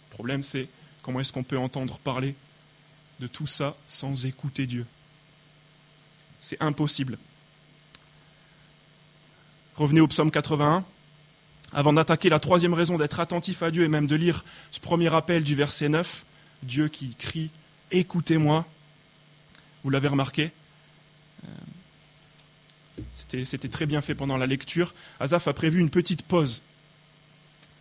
Le 0.10 0.16
problème 0.16 0.44
c'est 0.44 0.68
comment 1.02 1.20
est-ce 1.20 1.34
qu'on 1.34 1.44
peut 1.44 1.58
entendre 1.58 1.98
parler 1.98 2.36
de 3.20 3.28
tout 3.28 3.48
ça 3.48 3.76
sans 3.88 4.26
écouter 4.26 4.66
Dieu. 4.66 4.86
C'est 6.40 6.62
impossible. 6.62 7.18
Revenez 9.76 10.02
au 10.02 10.08
psaume 10.08 10.32
81. 10.32 10.86
Avant 11.72 11.94
d'attaquer 11.94 12.30
la 12.30 12.40
troisième 12.40 12.74
raison 12.74 12.98
d'être 12.98 13.20
attentif 13.20 13.62
à 13.62 13.72
Dieu 13.72 13.84
et 13.84 13.88
même 13.88 14.08
de 14.08 14.16
lire 14.16 14.44
ce 14.72 14.80
premier 14.80 15.14
appel 15.14 15.44
du 15.44 15.56
verset 15.56 15.90
9, 15.90 16.26
Dieu 16.64 16.88
qui 16.88 17.16
crie 17.16 17.52
Écoutez-moi. 17.92 18.66
Vous 19.84 19.90
l'avez 19.90 20.08
remarqué 20.08 20.52
C'était 23.14 23.70
très 23.70 23.86
bien 23.86 24.02
fait 24.02 24.16
pendant 24.16 24.38
la 24.38 24.48
lecture. 24.48 24.94
Azaf 25.20 25.48
a 25.48 25.54
prévu 25.54 25.80
une 25.80 25.90
petite 25.90 26.24
pause 26.24 26.62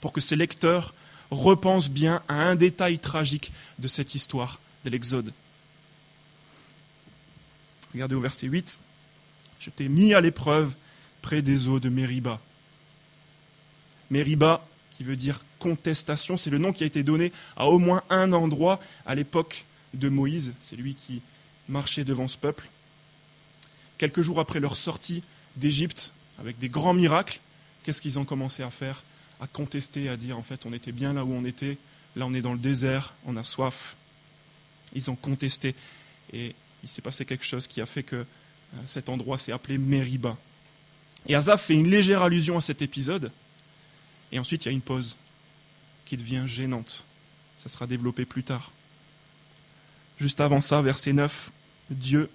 pour 0.00 0.12
que 0.12 0.20
ses 0.20 0.36
lecteurs 0.36 0.94
repensent 1.30 1.90
bien 1.90 2.22
à 2.28 2.34
un 2.34 2.54
détail 2.54 2.98
tragique 2.98 3.52
de 3.78 3.88
cette 3.88 4.14
histoire 4.14 4.60
de 4.84 4.90
l'Exode. 4.90 5.32
Regardez 7.92 8.14
au 8.14 8.20
verset 8.20 8.46
8. 8.46 8.78
Je 9.60 9.70
t'ai 9.70 9.88
mis 9.88 10.14
à 10.14 10.20
l'épreuve 10.20 10.74
près 11.22 11.42
des 11.42 11.68
eaux 11.68 11.80
de 11.80 11.88
Mériba. 11.88 12.40
Mériba, 14.10 14.64
qui 14.96 15.04
veut 15.04 15.16
dire 15.16 15.44
contestation, 15.58 16.36
c'est 16.36 16.50
le 16.50 16.58
nom 16.58 16.72
qui 16.72 16.84
a 16.84 16.86
été 16.86 17.02
donné 17.02 17.32
à 17.56 17.66
au 17.66 17.78
moins 17.78 18.02
un 18.10 18.32
endroit 18.32 18.80
à 19.04 19.14
l'époque 19.14 19.64
de 19.94 20.08
Moïse. 20.08 20.52
C'est 20.60 20.76
lui 20.76 20.94
qui 20.94 21.20
marchait 21.68 22.04
devant 22.04 22.28
ce 22.28 22.36
peuple. 22.36 22.68
Quelques 23.98 24.22
jours 24.22 24.40
après 24.40 24.60
leur 24.60 24.76
sortie 24.76 25.22
d'Égypte, 25.56 26.12
avec 26.38 26.58
des 26.58 26.68
grands 26.68 26.94
miracles, 26.94 27.40
qu'est-ce 27.82 28.00
qu'ils 28.00 28.18
ont 28.18 28.24
commencé 28.24 28.62
à 28.62 28.70
faire 28.70 29.02
À 29.40 29.46
contester, 29.46 30.08
à 30.08 30.16
dire 30.16 30.38
en 30.38 30.42
fait 30.42 30.64
on 30.66 30.72
était 30.72 30.92
bien 30.92 31.12
là 31.12 31.24
où 31.24 31.32
on 31.32 31.44
était, 31.44 31.76
là 32.16 32.26
on 32.26 32.32
est 32.32 32.40
dans 32.40 32.52
le 32.52 32.58
désert, 32.58 33.14
on 33.26 33.36
a 33.36 33.44
soif. 33.44 33.96
Ils 34.94 35.10
ont 35.10 35.16
contesté. 35.16 35.74
Et 36.32 36.54
il 36.82 36.88
s'est 36.88 37.02
passé 37.02 37.24
quelque 37.24 37.44
chose 37.44 37.66
qui 37.66 37.80
a 37.80 37.86
fait 37.86 38.02
que 38.02 38.16
euh, 38.16 38.24
cet 38.86 39.08
endroit 39.08 39.36
s'est 39.36 39.52
appelé 39.52 39.78
Mériba. 39.78 40.36
Et 41.26 41.34
Azaf 41.34 41.64
fait 41.64 41.74
une 41.74 41.90
légère 41.90 42.22
allusion 42.22 42.56
à 42.56 42.60
cet 42.60 42.82
épisode. 42.82 43.32
Et 44.30 44.38
ensuite, 44.38 44.64
il 44.64 44.68
y 44.68 44.70
a 44.70 44.72
une 44.72 44.80
pause 44.80 45.16
qui 46.04 46.16
devient 46.16 46.44
gênante. 46.46 47.04
Ça 47.58 47.68
sera 47.68 47.86
développé 47.86 48.24
plus 48.24 48.44
tard. 48.44 48.70
Juste 50.18 50.40
avant 50.40 50.60
ça, 50.60 50.80
verset 50.82 51.12
9, 51.12 51.50
Dieu 51.90 52.30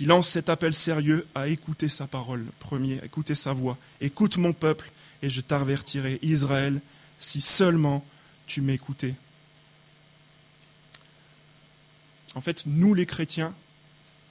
qui 0.00 0.06
lance 0.06 0.30
cet 0.30 0.48
appel 0.48 0.72
sérieux 0.72 1.26
à 1.34 1.48
écouter 1.48 1.90
sa 1.90 2.06
parole, 2.06 2.46
premier, 2.58 2.94
écouter 3.04 3.34
sa 3.34 3.52
voix. 3.52 3.76
Écoute 4.00 4.38
mon 4.38 4.54
peuple 4.54 4.90
et 5.20 5.28
je 5.28 5.42
t'avertirai, 5.42 6.18
Israël, 6.22 6.80
si 7.18 7.42
seulement 7.42 8.02
tu 8.46 8.62
m'écoutais. 8.62 9.14
En 12.34 12.40
fait, 12.40 12.62
nous 12.64 12.94
les 12.94 13.04
chrétiens, 13.04 13.52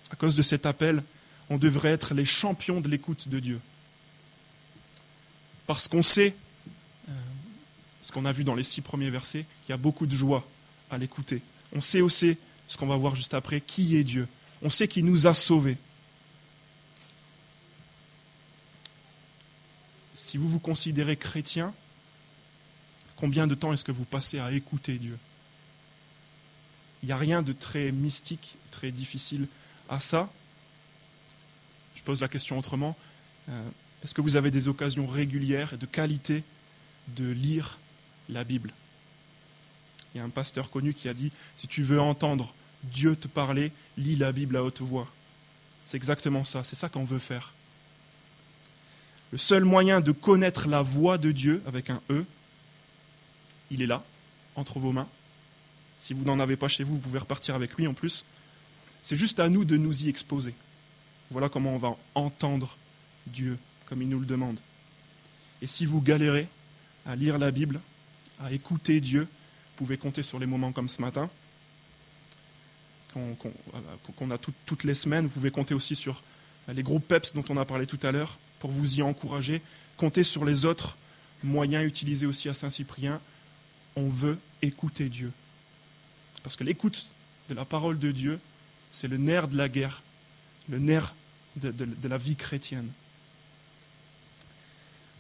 à 0.10 0.16
cause 0.16 0.36
de 0.36 0.42
cet 0.42 0.66
appel, 0.66 1.04
on 1.52 1.60
devrait 1.60 1.92
être 1.92 2.16
les 2.16 2.26
champions 2.26 2.82
de 2.82 2.88
l'écoute 2.88 3.28
de 3.30 3.40
Dieu. 3.40 3.60
Parce 5.68 5.88
qu'on 5.88 6.02
sait, 6.02 6.36
euh, 7.10 7.12
ce 8.02 8.12
qu'on 8.12 8.26
a 8.26 8.32
vu 8.32 8.44
dans 8.44 8.56
les 8.56 8.64
six 8.64 8.82
premiers 8.82 9.12
versets, 9.12 9.46
qu'il 9.62 9.70
y 9.70 9.74
a 9.74 9.78
beaucoup 9.78 10.08
de 10.08 10.16
joie 10.16 10.44
à 10.90 10.98
l'écouter. 10.98 11.44
On 11.76 11.82
sait 11.82 12.02
aussi, 12.02 12.38
ce 12.68 12.76
qu'on 12.76 12.88
va 12.88 12.98
voir 12.98 13.16
juste 13.16 13.36
après, 13.36 13.62
qui 13.62 13.98
est 13.98 14.04
Dieu. 14.04 14.28
On 14.62 14.70
sait 14.70 14.88
qu'il 14.88 15.06
nous 15.06 15.28
a 15.28 15.34
sauvés. 15.34 15.78
Si 20.16 20.38
vous 20.38 20.50
vous 20.50 20.60
considérez 20.60 21.16
chrétien, 21.18 21.74
combien 23.16 23.48
de 23.48 23.56
temps 23.56 23.74
est-ce 23.74 23.84
que 23.84 23.92
vous 23.92 24.06
passez 24.06 24.40
à 24.40 24.52
écouter 24.52 24.98
Dieu? 24.98 25.18
Il 27.02 27.08
n'y 27.08 27.14
a 27.14 27.18
rien 27.18 27.42
de 27.42 27.54
très 27.54 27.92
mystique, 27.92 28.58
très 28.72 28.92
difficile 28.92 29.48
à 29.88 30.00
ça. 30.00 30.30
Je 31.96 32.04
pose 32.04 32.22
la 32.22 32.28
question 32.28 32.58
autrement. 32.58 32.98
Euh, 33.50 33.70
Est-ce 34.04 34.14
que 34.14 34.22
vous 34.22 34.36
avez 34.36 34.52
des 34.52 34.68
occasions 34.68 35.08
régulières 35.08 35.74
et 35.74 35.78
de 35.78 35.86
qualité 35.86 36.44
de 37.10 37.30
lire 37.30 37.80
la 38.28 38.44
Bible? 38.44 38.72
Il 40.14 40.18
y 40.18 40.22
a 40.22 40.24
un 40.24 40.30
pasteur 40.30 40.70
connu 40.70 40.94
qui 40.94 41.08
a 41.08 41.14
dit, 41.14 41.32
si 41.58 41.68
tu 41.68 41.84
veux 41.84 42.02
entendre 42.02 42.54
Dieu 42.84 43.16
te 43.16 43.28
parler, 43.28 43.72
lis 43.98 44.16
la 44.16 44.32
Bible 44.32 44.58
à 44.58 44.64
haute 44.64 44.82
voix. 44.82 45.08
C'est 45.84 45.98
exactement 45.98 46.44
ça, 46.44 46.64
c'est 46.64 46.76
ça 46.76 46.90
qu'on 46.90 47.06
veut 47.06 47.20
faire. 47.20 47.54
Le 49.32 49.38
seul 49.38 49.64
moyen 49.64 50.02
de 50.02 50.12
connaître 50.12 50.68
la 50.68 50.82
voix 50.82 51.18
de 51.18 51.32
Dieu 51.32 51.62
avec 51.68 51.90
un 51.90 52.02
E, 52.10 52.26
il 53.70 53.82
est 53.82 53.88
là, 53.88 54.04
entre 54.56 54.80
vos 54.80 54.92
mains. 54.92 55.08
Si 56.00 56.14
vous 56.14 56.24
n'en 56.24 56.40
avez 56.40 56.56
pas 56.56 56.68
chez 56.68 56.84
vous, 56.84 56.96
vous 56.96 57.00
pouvez 57.00 57.20
repartir 57.20 57.56
avec 57.56 57.76
lui 57.76 57.86
en 57.86 57.94
plus. 57.94 58.26
C'est 59.04 59.16
juste 59.16 59.40
à 59.40 59.50
nous 59.50 59.66
de 59.66 59.78
nous 59.78 60.06
y 60.06 60.10
exposer. 60.10 60.54
Voilà 61.32 61.50
comment 61.50 61.76
on 61.76 61.78
va 61.78 61.96
entendre 62.16 62.76
Dieu 63.28 63.58
comme 63.86 64.02
il 64.02 64.10
nous 64.10 64.20
le 64.20 64.26
demande. 64.26 64.58
Et 65.62 65.68
si 65.68 65.86
vous 65.86 66.02
galérez 66.02 66.48
à 67.06 67.16
lire 67.16 67.38
la 67.38 67.52
Bible, 67.52 67.80
à 68.40 68.52
écouter 68.52 69.02
Dieu, 69.02 69.22
vous 69.22 69.86
pouvez 69.86 69.98
compter 69.98 70.24
sur 70.24 70.40
les 70.40 70.46
moments 70.46 70.72
comme 70.72 70.90
ce 70.90 71.02
matin, 71.02 71.30
qu'on 73.14 74.32
a 74.32 74.38
toutes 74.38 74.84
les 74.84 74.96
semaines. 74.96 75.26
Vous 75.26 75.32
pouvez 75.32 75.52
compter 75.52 75.74
aussi 75.74 75.96
sur 75.96 76.22
les 76.68 76.84
groupes 76.84 77.08
PEPS 77.08 77.34
dont 77.34 77.44
on 77.50 77.58
a 77.58 77.66
parlé 77.66 77.88
tout 77.88 78.00
à 78.04 78.12
l'heure 78.12 78.38
pour 78.60 78.72
vous 78.72 79.00
y 79.00 79.02
encourager. 79.02 79.62
Comptez 79.98 80.24
sur 80.24 80.46
les 80.46 80.66
autres 80.66 80.98
moyens 81.44 81.86
utilisés 81.86 82.26
aussi 82.26 82.50
à 82.50 82.54
Saint-Cyprien. 82.54 83.20
On 83.96 84.10
veut 84.10 84.38
écouter 84.62 85.10
Dieu. 85.10 85.32
Parce 86.44 86.56
que 86.56 86.64
l'écoute 86.64 87.08
de 87.50 87.56
la 87.56 87.66
parole 87.66 88.00
de 88.00 88.12
Dieu, 88.12 88.40
c'est 88.92 89.08
le 89.08 89.18
nerf 89.18 89.48
de 89.48 89.58
la 89.58 89.70
guerre, 89.70 90.04
le 90.70 90.80
nerf 90.80 91.14
de, 91.58 91.72
de 91.72 92.08
la 92.08 92.18
vie 92.18 92.36
chrétienne. 92.36 92.90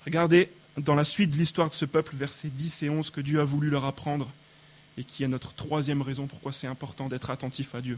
Regardez 0.05 0.49
dans 0.77 0.95
la 0.95 1.03
suite 1.03 1.31
de 1.31 1.37
l'histoire 1.37 1.69
de 1.69 1.75
ce 1.75 1.85
peuple, 1.85 2.15
versets 2.15 2.49
10 2.49 2.83
et 2.83 2.89
11, 2.89 3.09
que 3.09 3.21
Dieu 3.21 3.39
a 3.39 3.43
voulu 3.43 3.69
leur 3.69 3.85
apprendre 3.85 4.29
et 4.97 5.03
qui 5.03 5.23
est 5.23 5.27
notre 5.27 5.53
troisième 5.53 6.01
raison 6.01 6.27
pourquoi 6.27 6.53
c'est 6.53 6.67
important 6.67 7.07
d'être 7.07 7.29
attentif 7.29 7.75
à 7.75 7.81
Dieu, 7.81 7.97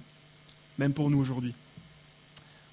même 0.78 0.94
pour 0.94 1.10
nous 1.10 1.20
aujourd'hui. 1.20 1.54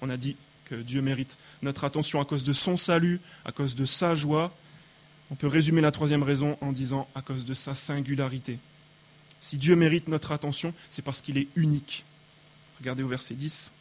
On 0.01 0.09
a 0.09 0.17
dit 0.17 0.35
que 0.65 0.75
Dieu 0.75 1.01
mérite 1.01 1.37
notre 1.61 1.83
attention 1.83 2.21
à 2.21 2.25
cause 2.25 2.43
de 2.43 2.53
son 2.53 2.77
salut, 2.77 3.19
à 3.45 3.51
cause 3.51 3.75
de 3.75 3.85
sa 3.85 4.15
joie. 4.15 4.53
On 5.31 5.35
peut 5.35 5.47
résumer 5.47 5.81
la 5.81 5.91
troisième 5.91 6.23
raison 6.23 6.57
en 6.61 6.71
disant 6.71 7.07
à 7.15 7.21
cause 7.21 7.45
de 7.45 7.53
sa 7.53 7.75
singularité. 7.75 8.59
Si 9.41 9.57
Dieu 9.57 9.75
mérite 9.75 10.07
notre 10.07 10.31
attention, 10.31 10.73
c'est 10.89 11.01
parce 11.01 11.21
qu'il 11.21 11.37
est 11.37 11.47
unique. 11.55 12.03
Regardez 12.79 13.03
au 13.03 13.07
verset 13.07 13.35
10. 13.35 13.71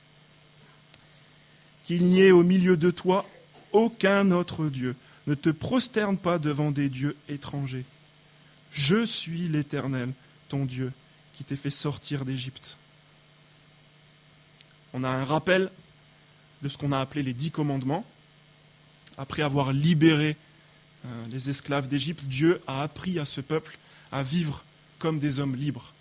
Qu'il 1.84 2.06
n'y 2.06 2.22
ait 2.22 2.30
au 2.30 2.42
milieu 2.42 2.76
de 2.76 2.90
toi 2.90 3.26
aucun 3.72 4.30
autre 4.30 4.66
Dieu. 4.68 4.94
Ne 5.26 5.34
te 5.34 5.50
prosterne 5.50 6.16
pas 6.16 6.38
devant 6.38 6.70
des 6.70 6.88
dieux 6.88 7.16
étrangers. 7.28 7.84
Je 8.70 9.04
suis 9.04 9.48
l'Éternel, 9.48 10.12
ton 10.48 10.64
Dieu, 10.64 10.92
qui 11.34 11.44
t'ai 11.44 11.56
fait 11.56 11.70
sortir 11.70 12.24
d'Égypte. 12.24 12.76
On 14.94 15.04
a 15.04 15.08
un 15.08 15.24
rappel 15.24 15.70
de 16.62 16.68
ce 16.68 16.78
qu'on 16.78 16.92
a 16.92 17.00
appelé 17.00 17.22
les 17.22 17.32
dix 17.34 17.50
commandements. 17.50 18.04
Après 19.16 19.42
avoir 19.42 19.72
libéré 19.72 20.36
euh, 21.06 21.26
les 21.30 21.50
esclaves 21.50 21.88
d'Égypte, 21.88 22.24
Dieu 22.24 22.60
a 22.66 22.82
appris 22.82 23.18
à 23.18 23.24
ce 23.24 23.40
peuple 23.40 23.78
à 24.10 24.22
vivre 24.22 24.64
comme 24.98 25.18
des 25.18 25.38
hommes 25.38 25.56
libres. 25.56 25.92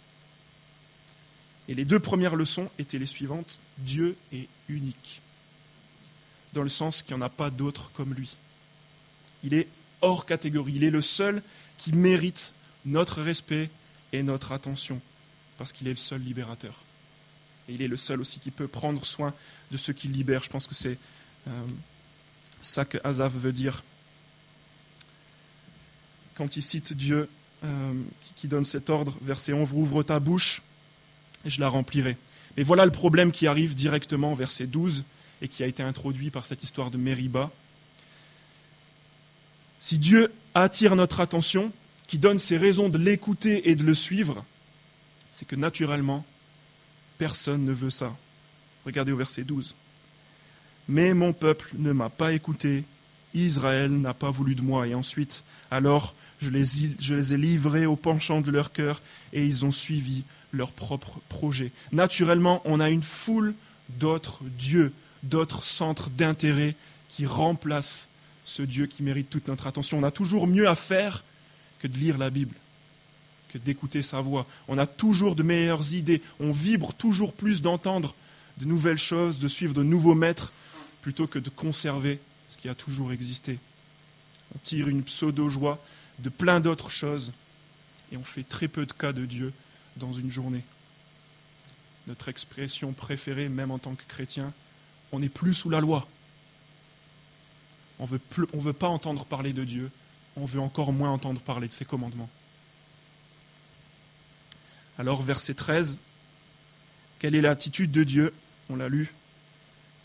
Et 1.68 1.76
les 1.76 1.86
deux 1.86 2.00
premières 2.00 2.36
leçons 2.36 2.70
étaient 2.80 2.98
les 2.98 3.06
suivantes. 3.06 3.60
Dieu 3.80 4.16
est 4.32 4.48
unique, 4.70 5.22
dans 6.54 6.64
le 6.64 6.70
sens 6.70 7.02
qu'il 7.02 7.16
n'y 7.16 7.22
en 7.22 7.26
a 7.26 7.30
pas 7.30 7.50
d'autre 7.50 7.92
comme 7.94 8.14
lui. 8.14 8.38
Il 9.44 9.54
est 9.54 9.68
hors 10.02 10.26
catégorie. 10.26 10.74
Il 10.76 10.84
est 10.84 10.90
le 10.90 11.02
seul 11.02 11.42
qui 11.78 11.92
mérite 11.92 12.54
notre 12.86 13.22
respect 13.22 13.70
et 14.14 14.24
notre 14.24 14.52
attention, 14.52 15.02
parce 15.58 15.72
qu'il 15.72 15.88
est 15.88 15.92
le 15.92 15.98
seul 15.98 16.22
libérateur. 16.22 16.82
Et 17.68 17.74
il 17.74 17.82
est 17.82 17.88
le 17.88 17.98
seul 17.98 18.22
aussi 18.22 18.40
qui 18.40 18.52
peut 18.52 18.68
prendre 18.68 19.06
soin 19.06 19.34
de 19.72 19.78
ceux 19.78 19.94
qui 19.94 20.08
libèrent. 20.08 20.44
Je 20.44 20.50
pense 20.50 20.68
que 20.68 20.76
c'est 20.76 20.98
euh, 21.48 21.66
ça 22.62 22.86
que 22.86 22.98
Azaf 23.04 23.34
veut 23.34 23.52
dire 23.52 23.84
quand 26.38 26.56
il 26.56 26.62
cite 26.62 26.94
Dieu 26.94 27.28
euh, 27.64 27.94
qui 28.36 28.48
donne 28.48 28.64
cet 28.64 28.92
ordre, 28.92 29.18
verset 29.22 29.54
11, 29.54 29.74
ouvre 29.74 30.04
ta 30.04 30.20
bouche 30.20 30.62
et 31.44 31.50
je 31.50 31.60
la 31.60 31.68
remplirai. 31.68 32.16
Mais 32.56 32.64
voilà 32.64 32.86
le 32.86 32.92
problème 32.92 33.32
qui 33.32 33.48
arrive 33.48 33.74
directement, 33.74 34.36
verset 34.36 34.68
12, 34.68 35.04
et 35.42 35.48
qui 35.48 35.64
a 35.64 35.68
été 35.68 35.82
introduit 35.82 36.30
par 36.30 36.46
cette 36.46 36.64
histoire 36.64 36.92
de 36.92 36.98
Mériba. 36.98 37.52
Si 39.80 39.98
Dieu 39.98 40.32
attire 40.54 40.96
notre 40.96 41.20
attention, 41.20 41.72
qui 42.08 42.18
donne 42.18 42.40
ses 42.40 42.58
raisons 42.58 42.90
de 42.90 42.98
l'écouter 42.98 43.70
et 43.70 43.76
de 43.76 43.84
le 43.84 43.94
suivre, 43.94 44.44
c'est 45.32 45.48
que 45.48 45.56
naturellement, 45.56 46.26
personne 47.18 47.66
ne 47.66 47.74
veut 47.74 47.90
ça. 47.90 48.16
Regardez 48.86 49.12
au 49.12 49.18
verset 49.18 49.44
12. 49.44 49.76
Mais 50.88 51.14
mon 51.14 51.34
peuple 51.34 51.72
ne 51.78 51.92
m'a 51.92 52.10
pas 52.10 52.32
écouté, 52.32 52.86
Israël 53.34 53.92
n'a 53.92 54.14
pas 54.14 54.32
voulu 54.32 54.56
de 54.56 54.62
moi. 54.62 54.88
Et 54.88 54.96
ensuite, 54.96 55.44
alors, 55.70 56.16
je 56.40 56.50
les, 56.50 57.34
ai 57.34 57.38
livrés 57.38 57.86
au 57.86 57.96
penchant 57.96 58.42
de 58.42 58.52
leur 58.52 58.72
cœur 58.72 59.02
et 59.34 59.46
ils 59.46 59.66
ont 59.66 59.72
suivi 59.72 60.24
leur 60.54 60.72
propre 60.72 61.20
projet. 61.30 61.72
Naturellement, 61.92 62.62
on 62.66 62.80
a 62.80 62.90
une 62.90 63.04
foule 63.04 63.54
d'autres 63.90 64.44
dieux, 64.58 64.94
d'autres 65.24 65.64
centres 65.64 66.10
d'intérêt 66.10 66.76
qui 67.10 67.26
remplacent 67.26 68.08
ce 68.46 68.62
Dieu 68.62 68.86
qui 68.86 69.04
mérite 69.04 69.30
toute 69.30 69.50
notre 69.50 69.68
attention. 69.68 70.00
On 70.00 70.04
a 70.04 70.12
toujours 70.12 70.48
mieux 70.48 70.70
à 70.70 70.76
faire 70.76 71.24
que 71.80 71.88
de 71.88 71.98
lire 71.98 72.18
la 72.18 72.30
Bible, 72.30 72.56
que 73.50 73.58
d'écouter 73.58 74.02
sa 74.02 74.22
voix. 74.22 74.46
On 74.68 74.78
a 74.78 74.86
toujours 74.86 75.36
de 75.36 75.44
meilleures 75.44 75.94
idées, 75.94 76.22
on 76.40 76.52
vibre 76.52 76.94
toujours 76.94 77.34
plus 77.34 77.62
d'entendre 77.62 78.16
de 78.58 78.66
nouvelles 78.66 78.98
choses, 78.98 79.40
de 79.40 79.48
suivre 79.48 79.74
de 79.74 79.84
nouveaux 79.84 80.16
maîtres, 80.16 80.52
plutôt 81.02 81.28
que 81.28 81.40
de 81.40 81.50
conserver 81.50 82.20
ce 82.50 82.58
qui 82.58 82.70
a 82.70 82.76
toujours 82.76 83.12
existé. 83.12 83.60
On 84.56 84.60
tire 84.60 84.88
une 84.88 85.04
pseudo-joie 85.04 85.84
de 86.20 86.30
plein 86.30 86.60
d'autres 86.60 86.90
choses 86.90 87.32
et 88.12 88.18
on 88.18 88.24
fait 88.24 88.44
très 88.44 88.68
peu 88.68 88.86
de 88.86 88.94
cas 88.94 89.14
de 89.14 89.26
Dieu 89.26 89.54
dans 89.98 90.14
une 90.14 90.32
journée. 90.32 90.64
Notre 92.08 92.30
expression 92.30 92.94
préférée, 92.94 93.50
même 93.50 93.72
en 93.72 93.80
tant 93.80 93.96
que 93.96 94.04
chrétien, 94.08 94.54
on 95.12 95.20
n'est 95.20 95.30
plus 95.30 95.54
sous 95.54 95.70
la 95.70 95.82
loi. 95.82 96.08
On 98.00 98.08
ne 98.08 98.62
veut 98.62 98.74
pas 98.74 98.88
entendre 98.88 99.26
parler 99.26 99.54
de 99.54 99.64
Dieu, 99.64 99.92
on 100.38 100.46
veut 100.46 100.60
encore 100.60 100.94
moins 100.94 101.12
entendre 101.12 101.42
parler 101.42 101.68
de 101.68 101.74
ses 101.74 101.86
commandements. 101.86 102.30
Alors, 104.98 105.22
verset 105.22 105.54
13, 105.54 105.98
quelle 107.20 107.36
est 107.36 107.42
l'attitude 107.42 107.92
de 107.92 108.04
Dieu? 108.04 108.34
On 108.70 108.76
l'a 108.76 108.90
lu. 108.90 109.14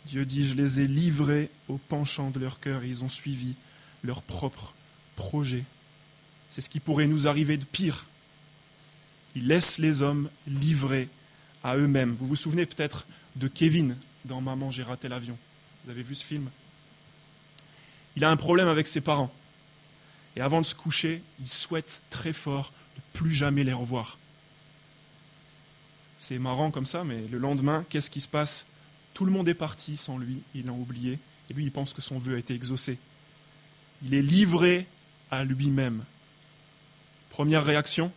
Dieu 0.07 0.25
dit, 0.25 0.47
je 0.47 0.57
les 0.57 0.81
ai 0.81 0.87
livrés 0.87 1.51
au 1.69 1.79
penchant 1.79 2.31
de 2.31 2.41
leur 2.41 2.61
cœur 2.61 2.83
et 2.83 2.89
ils 2.89 3.05
ont 3.05 3.09
suivi 3.09 3.55
leur 4.03 4.23
propre 4.23 4.75
projet. 5.17 5.65
C'est 6.51 6.61
ce 6.61 6.69
qui 6.69 6.81
pourrait 6.81 7.07
nous 7.07 7.29
arriver 7.29 7.57
de 7.57 7.65
pire. 7.65 8.07
Ils 9.35 9.47
laissent 9.47 9.79
les 9.79 10.03
hommes 10.03 10.29
livrés 10.47 11.09
à 11.63 11.77
eux-mêmes. 11.77 12.17
Vous 12.19 12.27
vous 12.27 12.37
souvenez 12.37 12.67
peut-être 12.67 13.07
de 13.37 13.49
Kevin 13.49 13.97
dans 14.25 14.41
Maman, 14.41 14.71
j'ai 14.71 14.83
raté 14.83 15.09
l'avion. 15.09 15.39
Vous 15.85 15.91
avez 15.91 16.03
vu 16.03 16.15
ce 16.15 16.25
film? 16.25 16.49
Il 18.17 18.25
a 18.25 18.31
un 18.31 18.37
problème 18.37 18.69
avec 18.69 18.87
ses 18.87 19.01
parents. 19.01 19.33
Et 20.37 20.41
avant 20.41 20.61
de 20.61 20.67
se 20.67 20.75
coucher, 20.75 21.23
il 21.41 21.49
souhaite 21.49 22.03
très 22.11 22.33
fort 22.33 22.73
de 22.97 23.03
plus 23.13 23.31
jamais 23.31 23.65
les 23.65 23.73
revoir. 23.73 24.19
C'est 26.19 26.39
marrant 26.39 26.71
comme 26.71 26.87
ça, 26.87 27.05
mais 27.05 27.21
le 27.31 27.39
lendemain, 27.39 27.85
qu'est-ce 27.89 28.11
qui 28.11 28.21
se 28.21 28.29
passe? 28.29 28.65
Tout 29.13 29.25
le 29.25 29.33
monde 29.33 29.49
est 29.49 29.55
parti 29.55 29.97
sans 29.97 30.19
lui, 30.19 30.41
il 30.55 30.67
l'a 30.67 30.73
oublié, 30.73 31.19
et 31.51 31.55
lui 31.55 31.65
il 31.65 31.73
pense 31.73 31.93
que 31.93 32.01
son 32.01 32.19
vœu 32.19 32.37
a 32.37 32.39
été 32.39 32.55
exaucé. 32.55 32.99
Il 34.05 34.15
est 34.15 34.23
livré 34.23 34.87
à 35.31 35.45
lui-même. 35.45 36.05
Première 37.31 37.65
réaction, 37.65 38.07
vous 38.07 38.13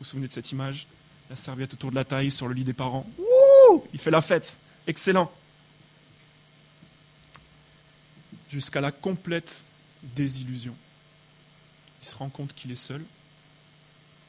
vous 0.00 0.04
souvenez 0.04 0.28
de 0.28 0.32
cette 0.32 0.50
image? 0.50 0.86
La 1.30 1.36
serviette 1.36 1.72
autour 1.74 1.90
de 1.90 1.94
la 1.94 2.04
taille 2.04 2.32
sur 2.32 2.48
le 2.48 2.54
lit 2.54 2.64
des 2.64 2.72
parents. 2.72 3.06
Wouh 3.16 3.84
Il 3.92 4.00
fait 4.00 4.10
la 4.10 4.20
fête. 4.20 4.58
Excellent. 4.86 5.30
Jusqu'à 8.50 8.80
la 8.80 8.92
complète 8.92 9.62
désillusion. 10.02 10.74
Il 12.02 12.08
se 12.08 12.14
rend 12.16 12.28
compte 12.28 12.54
qu'il 12.54 12.70
est 12.70 12.76
seul, 12.76 13.02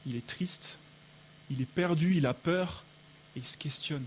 il 0.06 0.16
est 0.16 0.26
triste, 0.26 0.78
il 1.50 1.60
est 1.60 1.68
perdu, 1.68 2.14
il 2.16 2.26
a 2.26 2.34
peur 2.34 2.84
et 3.36 3.40
il 3.40 3.46
se 3.46 3.56
questionne. 3.56 4.04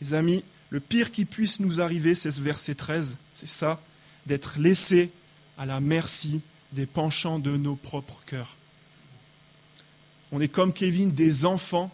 Les 0.00 0.14
amis, 0.14 0.42
le 0.70 0.80
pire 0.80 1.12
qui 1.12 1.24
puisse 1.24 1.60
nous 1.60 1.80
arriver, 1.80 2.14
c'est 2.14 2.30
ce 2.30 2.40
verset 2.40 2.74
13, 2.74 3.16
c'est 3.34 3.48
ça, 3.48 3.80
d'être 4.26 4.58
laissé 4.58 5.10
à 5.58 5.66
la 5.66 5.80
merci 5.80 6.40
des 6.72 6.86
penchants 6.86 7.38
de 7.38 7.56
nos 7.56 7.76
propres 7.76 8.20
cœurs. 8.26 8.56
On 10.32 10.40
est 10.40 10.48
comme 10.48 10.72
Kevin, 10.72 11.12
des 11.12 11.44
enfants. 11.44 11.90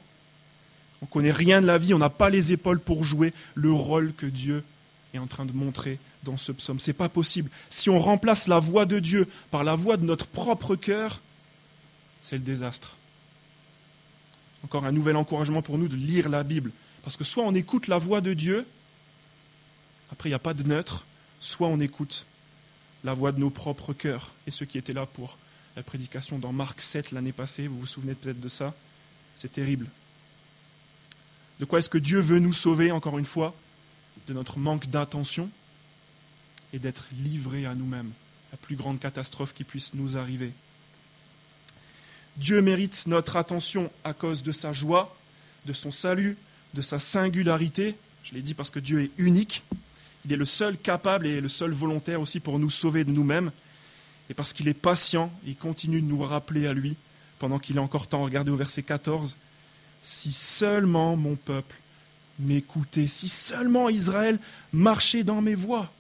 On 1.03 1.07
ne 1.07 1.11
connaît 1.11 1.31
rien 1.31 1.61
de 1.61 1.67
la 1.67 1.79
vie, 1.79 1.95
on 1.95 1.99
n'a 1.99 2.11
pas 2.11 2.31
les 2.31 2.53
épaules 2.53 2.81
pour 2.81 3.05
jouer 3.05 3.33
le 3.55 3.73
rôle 3.73 4.13
que 4.15 4.27
Dieu 4.27 4.63
est 5.15 5.19
en 5.19 5.27
train 5.27 5.47
de 5.47 5.53
montrer 5.53 5.99
dans 6.25 6.37
ce 6.37 6.53
psaume. 6.53 6.79
Ce 6.79 6.91
n'est 6.91 6.95
pas 6.95 7.09
possible. 7.09 7.51
Si 7.71 7.91
on 7.91 7.99
remplace 7.99 8.49
la 8.49 8.59
voix 8.59 8.87
de 8.87 8.99
Dieu 8.99 9.29
par 9.51 9.65
la 9.65 9.75
voix 9.75 9.97
de 9.97 10.05
notre 10.05 10.27
propre 10.27 10.77
cœur, 10.77 11.21
c'est 12.23 12.37
le 12.37 12.43
désastre. 12.43 12.97
Encore 14.65 14.85
un 14.85 14.93
nouvel 14.93 15.17
encouragement 15.17 15.63
pour 15.63 15.79
nous 15.79 15.89
de 15.89 15.97
lire 15.97 16.29
la 16.29 16.43
Bible. 16.43 16.73
Parce 17.05 17.17
que 17.17 17.25
soit 17.25 17.45
on 17.45 17.55
écoute 17.55 17.87
la 17.87 17.99
voix 17.99 18.21
de 18.21 18.35
Dieu, 18.35 18.67
après 20.11 20.29
il 20.29 20.33
n'y 20.33 20.37
a 20.37 20.41
pas 20.41 20.55
de 20.55 20.65
neutre, 20.65 21.07
soit 21.41 21.69
on 21.69 21.79
écoute 21.79 22.27
la 23.05 23.15
voix 23.15 23.31
de 23.31 23.39
nos 23.39 23.51
propres 23.51 23.93
cœurs. 23.93 24.33
Et 24.47 24.51
ceux 24.51 24.67
qui 24.67 24.79
étaient 24.79 24.93
là 24.93 25.07
pour 25.07 25.39
la 25.77 25.83
prédication 25.83 26.39
dans 26.39 26.53
Marc 26.53 26.83
7 26.83 27.13
l'année 27.13 27.33
passée, 27.33 27.69
vous 27.69 27.79
vous 27.79 27.87
souvenez 27.87 28.15
peut-être 28.15 28.41
de 28.41 28.49
ça, 28.49 28.75
c'est 29.37 29.53
terrible. 29.53 29.87
De 31.61 31.65
quoi 31.65 31.79
est-ce 31.79 31.91
que 31.91 31.99
Dieu 31.99 32.21
veut 32.21 32.39
nous 32.39 32.53
sauver, 32.53 32.91
encore 32.91 33.19
une 33.19 33.25
fois? 33.25 33.55
De 34.29 34.33
notre 34.33 34.59
manque 34.59 34.87
d'attention 34.89 35.49
et 36.73 36.79
d'être 36.79 37.09
livrés 37.13 37.67
à 37.67 37.75
nous-mêmes, 37.75 38.11
la 38.51 38.59
plus 38.59 38.77
grande 38.77 38.99
catastrophe 38.99 39.55
qui 39.55 39.65
puisse 39.65 39.95
nous 39.95 40.17
arriver. 40.17 40.53
Dieu 42.37 42.61
mérite 42.61 43.05
notre 43.07 43.37
attention 43.37 43.91
à 44.05 44.13
cause 44.13 44.43
de 44.43 44.53
sa 44.53 44.73
joie, 44.73 45.17
de 45.65 45.73
son 45.73 45.91
salut, 45.91 46.37
de 46.75 46.83
sa 46.83 46.99
singularité. 46.99 47.97
Je 48.25 48.35
l'ai 48.35 48.43
dit 48.43 48.55
parce 48.55 48.71
que 48.71 48.79
Dieu 48.79 49.01
est 49.01 49.11
unique. 49.17 49.63
Il 50.25 50.33
est 50.33 50.37
le 50.37 50.45
seul 50.45 50.77
capable 50.77 51.27
et 51.27 51.41
le 51.41 51.49
seul 51.49 51.71
volontaire 51.71 52.21
aussi 52.21 52.41
pour 52.41 52.59
nous 52.59 52.69
sauver 52.69 53.05
de 53.05 53.11
nous-mêmes. 53.11 53.53
Et 54.29 54.35
parce 54.35 54.53
qu'il 54.53 54.69
est 54.69 54.75
patient, 54.75 55.33
il 55.47 55.57
continue 55.57 56.01
de 56.01 56.07
nous 56.07 56.21
rappeler 56.21 56.67
à 56.67 56.75
lui, 56.75 56.97
pendant 57.39 57.59
qu'il 57.59 57.77
est 57.77 57.81
encore 57.81 58.09
temps. 58.09 58.25
Regardez 58.25 58.51
au 58.51 58.57
verset 58.57 58.83
14. 58.83 59.37
Si 60.03 60.33
seulement 60.33 61.17
mon 61.17 61.37
peuple 61.37 61.77
m'écoutait, 62.39 63.09
si 63.09 63.29
seulement 63.29 63.89
Israël 63.89 64.39
marchait 64.73 65.25
dans 65.25 65.41
mes 65.41 65.55
voies. 65.55 65.91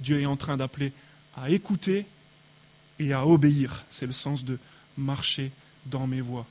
Dieu 0.00 0.20
est 0.20 0.26
en 0.26 0.36
train 0.36 0.56
d'appeler 0.56 0.92
à 1.36 1.50
écouter 1.50 2.06
et 2.98 3.12
à 3.12 3.26
obéir. 3.26 3.84
C'est 3.90 4.06
le 4.06 4.12
sens 4.12 4.44
de 4.44 4.58
marcher 4.96 5.52
dans 5.86 6.06
mes 6.06 6.20
voies. 6.20 6.46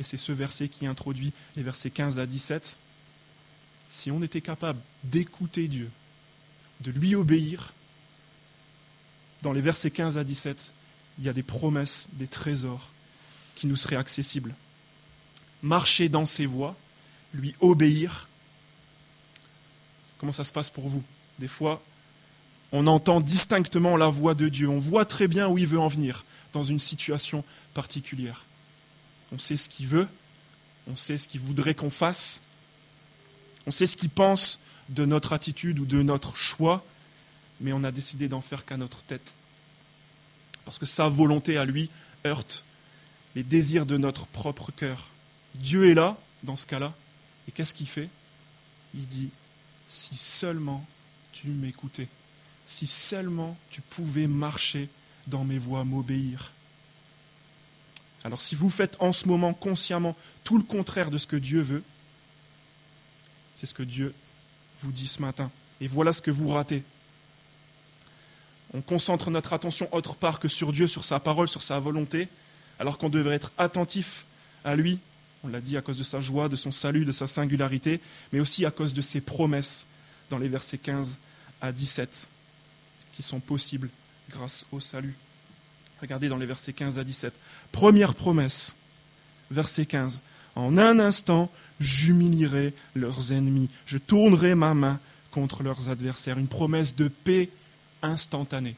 Et 0.00 0.04
c'est 0.04 0.16
ce 0.16 0.32
verset 0.32 0.68
qui 0.68 0.86
introduit 0.86 1.32
les 1.56 1.62
versets 1.62 1.90
15 1.90 2.18
à 2.18 2.26
17. 2.26 2.76
Si 3.90 4.10
on 4.10 4.22
était 4.22 4.40
capable 4.40 4.80
d'écouter 5.04 5.68
Dieu, 5.68 5.90
de 6.80 6.90
lui 6.90 7.14
obéir, 7.14 7.72
dans 9.42 9.52
les 9.52 9.60
versets 9.60 9.90
15 9.90 10.18
à 10.18 10.24
17, 10.24 10.72
il 11.18 11.24
y 11.24 11.28
a 11.28 11.32
des 11.32 11.42
promesses, 11.42 12.08
des 12.14 12.26
trésors 12.26 12.90
qui 13.54 13.66
nous 13.66 13.76
seraient 13.76 13.96
accessibles. 13.96 14.54
Marcher 15.62 16.08
dans 16.08 16.26
ses 16.26 16.46
voies, 16.46 16.76
lui 17.34 17.54
obéir. 17.60 18.28
Comment 20.18 20.32
ça 20.32 20.44
se 20.44 20.52
passe 20.52 20.70
pour 20.70 20.88
vous? 20.88 21.02
Des 21.38 21.48
fois, 21.48 21.82
on 22.72 22.86
entend 22.86 23.20
distinctement 23.20 23.96
la 23.96 24.08
voix 24.08 24.34
de 24.34 24.48
Dieu, 24.48 24.68
on 24.68 24.80
voit 24.80 25.04
très 25.04 25.28
bien 25.28 25.48
où 25.48 25.58
il 25.58 25.66
veut 25.66 25.78
en 25.78 25.88
venir 25.88 26.24
dans 26.52 26.62
une 26.62 26.78
situation 26.78 27.44
particulière. 27.74 28.44
On 29.32 29.38
sait 29.38 29.56
ce 29.56 29.68
qu'il 29.68 29.86
veut, 29.86 30.08
on 30.90 30.96
sait 30.96 31.18
ce 31.18 31.28
qu'il 31.28 31.40
voudrait 31.40 31.74
qu'on 31.74 31.90
fasse, 31.90 32.40
on 33.66 33.70
sait 33.70 33.86
ce 33.86 33.96
qu'il 33.96 34.10
pense 34.10 34.58
de 34.88 35.04
notre 35.04 35.32
attitude 35.32 35.78
ou 35.78 35.86
de 35.86 36.02
notre 36.02 36.36
choix, 36.36 36.84
mais 37.60 37.72
on 37.72 37.84
a 37.84 37.92
décidé 37.92 38.28
d'en 38.28 38.40
faire 38.40 38.64
qu'à 38.64 38.76
notre 38.76 39.02
tête. 39.02 39.34
Parce 40.64 40.78
que 40.78 40.86
sa 40.86 41.08
volonté 41.08 41.56
à 41.56 41.64
lui 41.64 41.90
heurte 42.26 42.64
les 43.34 43.42
désirs 43.42 43.86
de 43.86 43.96
notre 43.96 44.26
propre 44.26 44.70
cœur. 44.72 45.08
Dieu 45.54 45.90
est 45.90 45.94
là, 45.94 46.16
dans 46.42 46.56
ce 46.56 46.66
cas-là, 46.66 46.92
et 47.48 47.52
qu'est-ce 47.52 47.74
qu'il 47.74 47.88
fait? 47.88 48.08
Il 48.94 49.06
dit, 49.06 49.30
si 49.88 50.16
seulement 50.16 50.84
tu 51.32 51.48
m'écoutais 51.48 52.08
si 52.72 52.86
seulement 52.86 53.56
tu 53.70 53.82
pouvais 53.82 54.26
marcher 54.26 54.88
dans 55.26 55.44
mes 55.44 55.58
voies, 55.58 55.84
m'obéir. 55.84 56.52
Alors 58.24 58.40
si 58.40 58.54
vous 58.54 58.70
faites 58.70 58.96
en 58.98 59.12
ce 59.12 59.28
moment 59.28 59.52
consciemment 59.52 60.16
tout 60.42 60.56
le 60.56 60.64
contraire 60.64 61.10
de 61.10 61.18
ce 61.18 61.26
que 61.26 61.36
Dieu 61.36 61.60
veut, 61.60 61.82
c'est 63.54 63.66
ce 63.66 63.74
que 63.74 63.82
Dieu 63.82 64.14
vous 64.80 64.90
dit 64.90 65.06
ce 65.06 65.20
matin. 65.20 65.50
Et 65.80 65.86
voilà 65.88 66.12
ce 66.12 66.22
que 66.22 66.30
vous 66.30 66.48
ratez. 66.48 66.82
On 68.72 68.80
concentre 68.80 69.30
notre 69.30 69.52
attention 69.52 69.88
autre 69.94 70.14
part 70.14 70.40
que 70.40 70.48
sur 70.48 70.72
Dieu, 70.72 70.88
sur 70.88 71.04
sa 71.04 71.20
parole, 71.20 71.48
sur 71.48 71.62
sa 71.62 71.78
volonté, 71.78 72.28
alors 72.78 72.96
qu'on 72.96 73.10
devrait 73.10 73.34
être 73.34 73.52
attentif 73.58 74.24
à 74.64 74.76
lui. 74.76 74.98
On 75.44 75.48
l'a 75.48 75.60
dit 75.60 75.76
à 75.76 75.82
cause 75.82 75.98
de 75.98 76.04
sa 76.04 76.20
joie, 76.20 76.48
de 76.48 76.56
son 76.56 76.70
salut, 76.70 77.04
de 77.04 77.12
sa 77.12 77.26
singularité, 77.26 78.00
mais 78.32 78.40
aussi 78.40 78.64
à 78.64 78.70
cause 78.70 78.94
de 78.94 79.02
ses 79.02 79.20
promesses 79.20 79.86
dans 80.30 80.38
les 80.38 80.48
versets 80.48 80.78
15 80.78 81.18
à 81.60 81.72
17 81.72 82.28
qui 83.16 83.22
sont 83.22 83.40
possibles 83.40 83.88
grâce 84.30 84.64
au 84.72 84.80
salut. 84.80 85.14
Regardez 86.00 86.28
dans 86.28 86.36
les 86.36 86.46
versets 86.46 86.72
15 86.72 86.98
à 86.98 87.04
17. 87.04 87.32
Première 87.70 88.14
promesse, 88.14 88.74
verset 89.50 89.86
15. 89.86 90.22
En 90.54 90.76
un 90.76 90.98
instant, 90.98 91.50
j'humilierai 91.80 92.74
leurs 92.94 93.32
ennemis. 93.32 93.68
Je 93.86 93.98
tournerai 93.98 94.54
ma 94.54 94.74
main 94.74 94.98
contre 95.30 95.62
leurs 95.62 95.88
adversaires. 95.88 96.38
Une 96.38 96.48
promesse 96.48 96.96
de 96.96 97.08
paix 97.08 97.50
instantanée. 98.02 98.76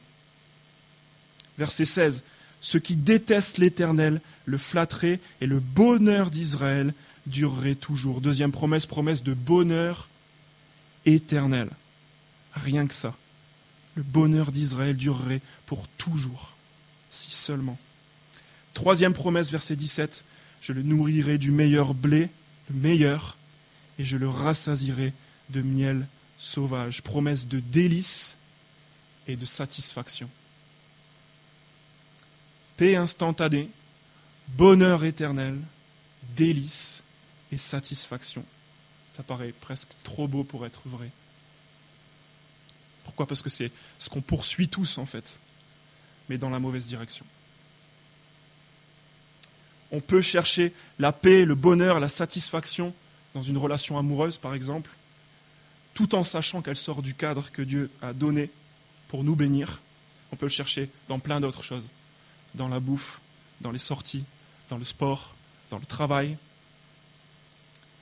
Verset 1.57 1.85
16. 1.85 2.23
Ceux 2.65 2.79
qui 2.79 2.95
détestent 2.95 3.59
l'Éternel 3.59 4.21
le 4.45 4.57
flatteraient 4.57 5.19
et 5.39 5.45
le 5.45 5.59
bonheur 5.59 6.31
d'Israël 6.31 6.95
durerait 7.27 7.75
toujours. 7.75 8.21
Deuxième 8.21 8.51
promesse, 8.51 8.87
promesse 8.87 9.21
de 9.21 9.35
bonheur 9.35 10.09
éternel. 11.05 11.69
Rien 12.55 12.87
que 12.87 12.95
ça 12.95 13.13
le 13.93 14.01
bonheur 14.01 14.51
d'Israël 14.51 14.97
durerait 14.97 15.41
pour 15.67 15.87
toujours, 15.87 16.55
si 17.11 17.31
seulement. 17.31 17.77
Troisième 18.73 19.13
promesse, 19.13 19.51
verset 19.51 19.75
17, 19.75 20.25
je 20.59 20.73
le 20.73 20.81
nourrirai 20.81 21.37
du 21.37 21.51
meilleur 21.51 21.93
blé, 21.93 22.29
le 22.71 22.79
meilleur, 22.79 23.37
et 23.99 24.03
je 24.03 24.17
le 24.17 24.27
rassasirai 24.27 25.13
de 25.51 25.61
miel 25.61 26.07
sauvage. 26.39 27.03
Promesse 27.03 27.47
de 27.47 27.59
délice 27.59 28.37
et 29.27 29.35
de 29.35 29.45
satisfaction. 29.45 30.29
Paix 32.77 32.95
instantanée, 32.95 33.69
bonheur 34.49 35.03
éternel, 35.03 35.57
délice 36.35 37.03
et 37.51 37.57
satisfaction. 37.57 38.43
Ça 39.11 39.23
paraît 39.23 39.53
presque 39.61 39.89
trop 40.03 40.27
beau 40.27 40.43
pour 40.43 40.65
être 40.65 40.81
vrai. 40.85 41.09
Pourquoi? 43.05 43.27
Parce 43.27 43.41
que 43.41 43.49
c'est 43.49 43.71
ce 43.97 44.09
qu'on 44.09 44.21
poursuit 44.21 44.67
tous, 44.67 44.97
en 44.97 45.05
fait, 45.05 45.39
mais 46.27 46.37
dans 46.37 46.49
la 46.49 46.59
mauvaise 46.59 46.87
direction. 46.87 47.25
On 49.91 50.01
peut 50.01 50.21
chercher 50.21 50.73
la 50.99 51.13
paix, 51.13 51.45
le 51.45 51.55
bonheur, 51.55 51.99
la 51.99 52.09
satisfaction 52.09 52.93
dans 53.33 53.43
une 53.43 53.57
relation 53.57 53.97
amoureuse, 53.97 54.37
par 54.37 54.53
exemple, 54.53 54.89
tout 55.93 56.15
en 56.15 56.23
sachant 56.23 56.61
qu'elle 56.61 56.75
sort 56.75 57.01
du 57.01 57.13
cadre 57.13 57.51
que 57.51 57.61
Dieu 57.61 57.89
a 58.01 58.11
donné 58.11 58.49
pour 59.07 59.23
nous 59.23 59.35
bénir. 59.35 59.81
On 60.31 60.35
peut 60.35 60.47
le 60.47 60.49
chercher 60.49 60.89
dans 61.07 61.19
plein 61.19 61.39
d'autres 61.39 61.63
choses, 61.63 61.89
dans 62.55 62.67
la 62.67 62.79
bouffe, 62.79 63.19
dans 63.61 63.71
les 63.71 63.79
sorties, 63.79 64.23
dans 64.69 64.77
le 64.77 64.85
sport, 64.85 65.35
dans 65.69 65.79
le 65.79 65.85
travail. 65.85 66.37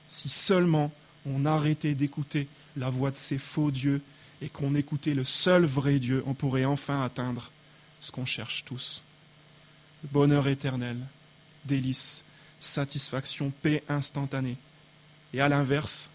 Si 0.08 0.28
seulement 0.28 0.92
on 1.26 1.46
arrêtait 1.46 1.94
d'écouter 1.94 2.48
la 2.76 2.90
voix 2.90 3.10
de 3.10 3.16
ces 3.16 3.38
faux 3.38 3.70
dieux 3.70 4.02
et 4.42 4.48
qu'on 4.48 4.74
écoutait 4.74 5.14
le 5.14 5.24
seul 5.24 5.64
vrai 5.64 5.98
Dieu, 5.98 6.22
on 6.26 6.34
pourrait 6.34 6.64
enfin 6.64 7.04
atteindre 7.04 7.50
ce 8.00 8.12
qu'on 8.12 8.26
cherche 8.26 8.64
tous. 8.64 9.02
bonheur 10.12 10.48
éternel, 10.48 10.98
délice, 11.64 12.24
satisfaction, 12.60 13.50
paix 13.62 13.82
instantanée. 13.88 14.56
Et 15.32 15.40
à 15.40 15.48
l'inverse, 15.48 16.10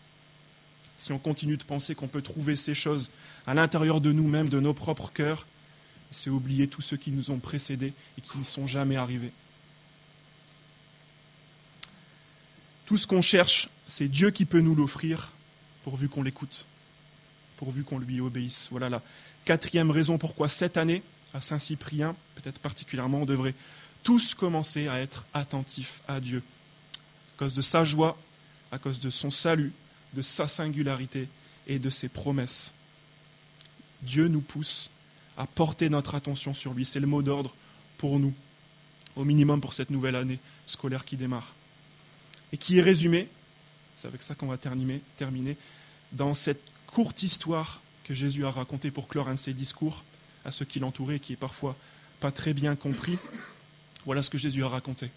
si 0.97 1.12
on 1.12 1.17
continue 1.17 1.58
de 1.58 1.63
penser 1.63 1.95
qu'on 1.95 2.08
peut 2.08 2.21
trouver 2.21 2.56
ces 2.56 2.75
choses 2.75 3.10
à 3.47 3.54
l'intérieur 3.54 4.02
de 4.02 4.12
nous-mêmes, 4.12 4.49
de 4.49 4.60
nos 4.60 4.73
propres 4.73 5.12
cœurs, 5.12 5.47
c'est 6.12 6.30
oublier 6.30 6.67
tous 6.67 6.82
ceux 6.82 6.98
qui 6.98 7.12
nous 7.12 7.32
ont 7.32 7.39
précédés 7.39 7.93
et 8.17 8.22
qui 8.22 8.38
ne 8.38 8.43
sont 8.43 8.67
jamais 8.67 8.95
arrivés. 8.95 9.32
Tout 12.86 12.98
ce 12.98 13.06
qu'on 13.06 13.22
cherche, 13.22 13.69
c'est 13.88 14.08
Dieu 14.08 14.32
qui 14.32 14.45
peut 14.45 14.62
nous 14.62 14.76
l'offrir, 14.76 15.32
pourvu 15.84 16.10
qu'on 16.10 16.24
l'écoute 16.24 16.65
pourvu 17.60 17.84
qu'on 17.84 18.00
lui 18.00 18.22
obéisse. 18.22 18.69
Voilà 18.72 18.88
la 18.88 19.02
quatrième 19.43 19.91
raison 19.91 20.17
pourquoi 20.17 20.48
cette 20.48 20.78
année, 20.78 21.04
à 21.34 21.41
Saint-Cyprien, 21.41 22.15
peut-être 22.36 22.60
particulièrement, 22.60 23.24
on 23.24 23.26
devrait 23.26 23.54
tous 24.02 24.34
commencer 24.34 24.88
à 24.88 25.02
être 25.02 25.26
attentifs 25.34 26.02
à 26.08 26.22
Dieu. 26.22 26.41
À 27.36 27.39
cause 27.39 27.54
de 27.54 27.62
sa 27.62 27.84
joie, 27.84 28.17
à 28.72 28.78
cause 28.78 29.02
de 29.02 29.10
son 29.10 29.30
salut, 29.30 29.74
de 30.13 30.22
sa 30.22 30.48
singularité 30.48 31.28
et 31.67 31.80
de 31.80 31.89
ses 31.89 32.08
promesses. 32.08 32.74
Dieu 34.04 34.30
nous 34.30 34.41
pousse 34.41 34.89
à 35.39 35.47
porter 35.47 35.89
notre 35.89 36.13
attention 36.13 36.54
sur 36.54 36.73
lui. 36.73 36.86
C'est 36.86 36.99
le 36.99 37.08
mot 37.08 37.23
d'ordre 37.23 37.56
pour 37.97 38.19
nous, 38.19 38.34
au 39.15 39.23
minimum 39.23 39.62
pour 39.62 39.73
cette 39.73 39.89
nouvelle 39.89 40.15
année 40.15 40.38
scolaire 40.67 41.06
qui 41.06 41.15
démarre. 41.15 41.56
Et 42.52 42.58
qui 42.58 42.78
est 42.78 42.82
résumé, 42.82 43.28
c'est 43.95 44.08
avec 44.08 44.21
ça 44.21 44.36
qu'on 44.36 44.47
va 44.47 44.58
terminer, 44.58 45.58
dans 46.12 46.34
cette 46.34 46.62
courte 46.88 47.23
histoire 47.23 47.82
que 48.04 48.13
Jésus 48.13 48.45
a 48.45 48.52
racontée 48.52 48.91
pour 48.91 49.08
clore 49.08 49.30
un 49.30 49.36
de 49.36 49.39
ses 49.39 49.54
discours 49.54 50.04
à 50.43 50.52
ceux 50.52 50.65
qui 50.65 50.80
l'entouraient, 50.80 51.19
qui 51.19 51.34
est 51.34 51.38
parfois 51.38 51.75
pas 52.19 52.32
très 52.32 52.54
bien 52.54 52.75
compris. 52.75 53.17
Voilà 54.06 54.21
ce 54.23 54.30
que 54.30 54.38
Jésus 54.38 54.63
a 54.63 54.67
raconté. 54.67 55.10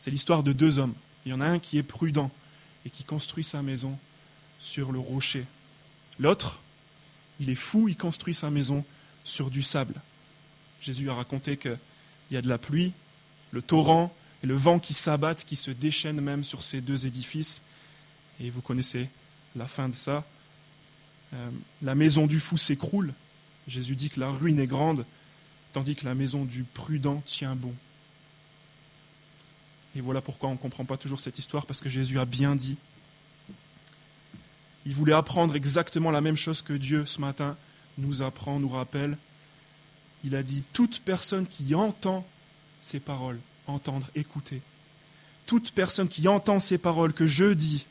C'est 0.00 0.10
l'histoire 0.10 0.42
de 0.42 0.52
deux 0.52 0.78
hommes. 0.78 0.94
Il 1.26 1.30
y 1.30 1.34
en 1.34 1.40
a 1.40 1.46
un 1.46 1.58
qui 1.58 1.78
est 1.78 1.82
prudent 1.82 2.30
et 2.84 2.90
qui 2.90 3.04
construit 3.04 3.44
sa 3.44 3.62
maison 3.62 3.96
sur 4.58 4.90
le 4.90 4.98
rocher. 4.98 5.44
L'autre, 6.18 6.58
il 7.40 7.50
est 7.50 7.56
fou, 7.56 7.88
il 7.88 7.96
construit 7.96 8.34
sa 8.34 8.50
maison 8.50 8.84
sur 9.24 9.50
du 9.50 9.62
sable. 9.62 9.94
Jésus 10.80 11.10
a 11.10 11.14
raconté 11.14 11.56
qu'il 11.56 11.78
y 12.30 12.36
a 12.36 12.42
de 12.42 12.48
la 12.48 12.58
pluie, 12.58 12.92
le 13.50 13.62
torrent 13.62 14.14
et 14.42 14.46
le 14.46 14.54
vent 14.54 14.78
qui 14.78 14.94
s'abattent, 14.94 15.44
qui 15.44 15.56
se 15.56 15.70
déchaînent 15.70 16.20
même 16.20 16.44
sur 16.44 16.62
ces 16.62 16.80
deux 16.80 17.06
édifices. 17.06 17.62
Et 18.40 18.50
vous 18.50 18.60
connaissez 18.60 19.08
la 19.56 19.66
fin 19.66 19.88
de 19.88 19.94
ça. 19.94 20.24
Euh, 21.34 21.50
la 21.82 21.94
maison 21.94 22.26
du 22.26 22.40
fou 22.40 22.56
s'écroule. 22.56 23.12
Jésus 23.68 23.96
dit 23.96 24.10
que 24.10 24.20
la 24.20 24.30
ruine 24.30 24.58
est 24.58 24.66
grande, 24.66 25.04
tandis 25.72 25.94
que 25.94 26.04
la 26.04 26.14
maison 26.14 26.44
du 26.44 26.64
prudent 26.64 27.22
tient 27.26 27.54
bon. 27.56 27.74
Et 29.96 30.00
voilà 30.00 30.20
pourquoi 30.20 30.48
on 30.48 30.52
ne 30.52 30.58
comprend 30.58 30.84
pas 30.84 30.96
toujours 30.96 31.20
cette 31.20 31.38
histoire, 31.38 31.66
parce 31.66 31.80
que 31.80 31.88
Jésus 31.88 32.18
a 32.18 32.24
bien 32.24 32.54
dit. 32.54 32.76
Il 34.90 34.96
voulait 34.96 35.12
apprendre 35.12 35.54
exactement 35.54 36.10
la 36.10 36.20
même 36.20 36.36
chose 36.36 36.62
que 36.62 36.72
Dieu 36.72 37.06
ce 37.06 37.20
matin 37.20 37.56
nous 37.96 38.22
apprend, 38.22 38.58
nous 38.58 38.68
rappelle. 38.68 39.16
Il 40.24 40.34
a 40.34 40.42
dit, 40.42 40.64
toute 40.72 40.98
personne 41.04 41.46
qui 41.46 41.76
entend 41.76 42.26
ces 42.80 42.98
paroles, 42.98 43.38
entendre, 43.68 44.08
écouter, 44.16 44.60
toute 45.46 45.70
personne 45.70 46.08
qui 46.08 46.26
entend 46.26 46.58
ces 46.58 46.76
paroles 46.76 47.12
que 47.12 47.28
je 47.28 47.52
dis 47.52 47.86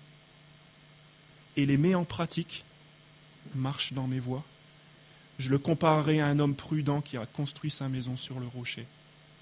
et 1.56 1.66
les 1.66 1.78
met 1.78 1.96
en 1.96 2.04
pratique, 2.04 2.66
marche 3.56 3.94
dans 3.94 4.08
mes 4.08 4.20
voies. 4.20 4.44
Je 5.38 5.50
le 5.50 5.58
comparerai 5.58 6.20
à 6.20 6.28
un 6.28 6.38
homme 6.38 6.54
prudent 6.54 7.00
qui 7.00 7.16
a 7.16 7.26
construit 7.26 7.72
sa 7.72 7.88
maison 7.88 8.18
sur 8.18 8.42
le 8.42 8.48
rocher. 8.48 8.86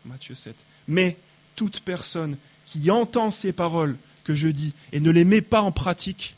Matthieu 0.05 0.35
7. 0.35 0.55
Mais 0.87 1.17
toute 1.55 1.79
personne 1.79 2.37
qui 2.67 2.91
entend 2.91 3.31
ces 3.31 3.51
paroles 3.51 3.97
que 4.25 4.35
je 4.35 4.47
dis 4.47 4.73
et 4.91 4.99
ne 4.99 5.09
les 5.09 5.23
met 5.23 5.41
pas 5.41 5.63
en 5.63 5.71
pratique 5.71 6.35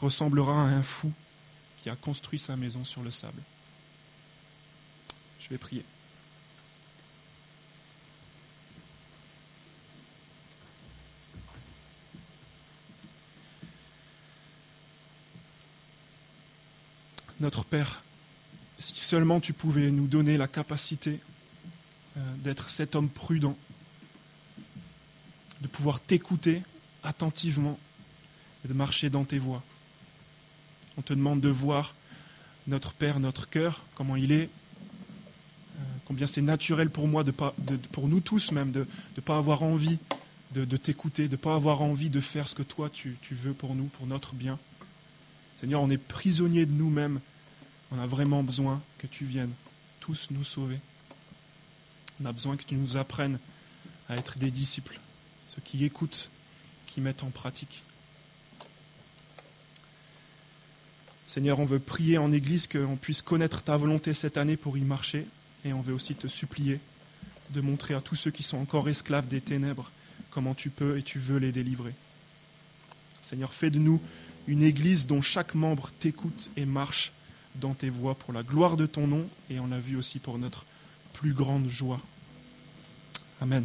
ressemblera 0.00 0.54
à 0.54 0.66
un 0.66 0.82
fou 0.82 1.12
qui 1.82 1.90
a 1.90 1.96
construit 1.96 2.38
sa 2.38 2.56
maison 2.56 2.84
sur 2.84 3.02
le 3.02 3.10
sable. 3.10 3.42
Je 5.40 5.48
vais 5.48 5.58
prier. 5.58 5.84
Notre 17.40 17.64
Père, 17.64 18.02
si 18.80 18.98
seulement 18.98 19.38
tu 19.38 19.52
pouvais 19.52 19.92
nous 19.92 20.08
donner 20.08 20.36
la 20.36 20.48
capacité 20.48 21.20
euh, 22.16 22.20
d'être 22.38 22.68
cet 22.68 22.96
homme 22.96 23.08
prudent, 23.08 23.56
de 25.60 25.68
pouvoir 25.68 26.00
t'écouter 26.00 26.62
attentivement 27.04 27.78
et 28.64 28.68
de 28.68 28.72
marcher 28.72 29.08
dans 29.08 29.24
tes 29.24 29.38
voies. 29.38 29.62
On 30.98 31.02
te 31.02 31.14
demande 31.14 31.40
de 31.40 31.48
voir 31.48 31.94
notre 32.66 32.92
Père, 32.92 33.20
notre 33.20 33.48
cœur, 33.48 33.84
comment 33.94 34.16
il 34.16 34.32
est, 34.32 34.50
euh, 35.76 35.82
combien 36.06 36.26
c'est 36.26 36.42
naturel 36.42 36.90
pour 36.90 37.06
moi, 37.06 37.22
de 37.22 37.30
pas, 37.30 37.54
pour 37.92 38.08
nous 38.08 38.20
tous 38.20 38.50
même, 38.50 38.72
de 38.72 38.86
ne 39.16 39.20
pas 39.22 39.38
avoir 39.38 39.62
envie 39.62 39.98
de, 40.54 40.76
t'écouter, 40.76 41.28
de 41.28 41.32
ne 41.32 41.36
pas 41.36 41.54
avoir 41.54 41.82
envie 41.82 42.10
de 42.10 42.20
faire 42.20 42.48
ce 42.48 42.54
que 42.54 42.64
toi 42.64 42.90
tu, 42.90 43.16
tu 43.22 43.34
veux 43.34 43.54
pour 43.54 43.76
nous, 43.76 43.84
pour 43.84 44.06
notre 44.06 44.34
bien. 44.34 44.58
Seigneur, 45.56 45.82
on 45.82 45.90
est 45.90 45.98
prisonniers 45.98 46.66
de 46.66 46.72
nous-mêmes. 46.72 47.20
On 47.92 48.00
a 48.00 48.06
vraiment 48.06 48.42
besoin 48.42 48.82
que 48.98 49.06
tu 49.06 49.24
viennes 49.24 49.52
tous 50.00 50.28
nous 50.30 50.44
sauver. 50.44 50.80
On 52.20 52.26
a 52.26 52.32
besoin 52.32 52.56
que 52.56 52.64
tu 52.64 52.74
nous 52.74 52.96
apprennes 52.96 53.38
à 54.08 54.16
être 54.16 54.38
des 54.38 54.50
disciples, 54.50 54.98
ceux 55.46 55.62
qui 55.64 55.84
écoutent, 55.84 56.30
qui 56.86 57.00
mettent 57.00 57.22
en 57.22 57.30
pratique. 57.30 57.84
Seigneur, 61.38 61.60
on 61.60 61.64
veut 61.64 61.78
prier 61.78 62.18
en 62.18 62.32
Église 62.32 62.66
qu'on 62.66 62.96
puisse 62.96 63.22
connaître 63.22 63.62
ta 63.62 63.76
volonté 63.76 64.12
cette 64.12 64.36
année 64.38 64.56
pour 64.56 64.76
y 64.76 64.80
marcher, 64.80 65.24
et 65.64 65.72
on 65.72 65.80
veut 65.80 65.94
aussi 65.94 66.16
te 66.16 66.26
supplier 66.26 66.80
de 67.50 67.60
montrer 67.60 67.94
à 67.94 68.00
tous 68.00 68.16
ceux 68.16 68.32
qui 68.32 68.42
sont 68.42 68.56
encore 68.56 68.88
esclaves 68.88 69.28
des 69.28 69.40
ténèbres 69.40 69.92
comment 70.30 70.52
tu 70.56 70.68
peux 70.68 70.98
et 70.98 71.02
tu 71.04 71.20
veux 71.20 71.38
les 71.38 71.52
délivrer. 71.52 71.94
Seigneur, 73.22 73.54
fais 73.54 73.70
de 73.70 73.78
nous 73.78 74.00
une 74.48 74.64
Église 74.64 75.06
dont 75.06 75.22
chaque 75.22 75.54
membre 75.54 75.90
t'écoute 76.00 76.50
et 76.56 76.66
marche 76.66 77.12
dans 77.54 77.72
tes 77.72 77.88
voies 77.88 78.16
pour 78.16 78.32
la 78.32 78.42
gloire 78.42 78.76
de 78.76 78.86
ton 78.86 79.06
nom, 79.06 79.24
et 79.48 79.60
on 79.60 79.68
l'a 79.68 79.78
vu 79.78 79.96
aussi 79.96 80.18
pour 80.18 80.38
notre 80.38 80.64
plus 81.12 81.34
grande 81.34 81.68
joie. 81.68 82.00
Amen. 83.40 83.64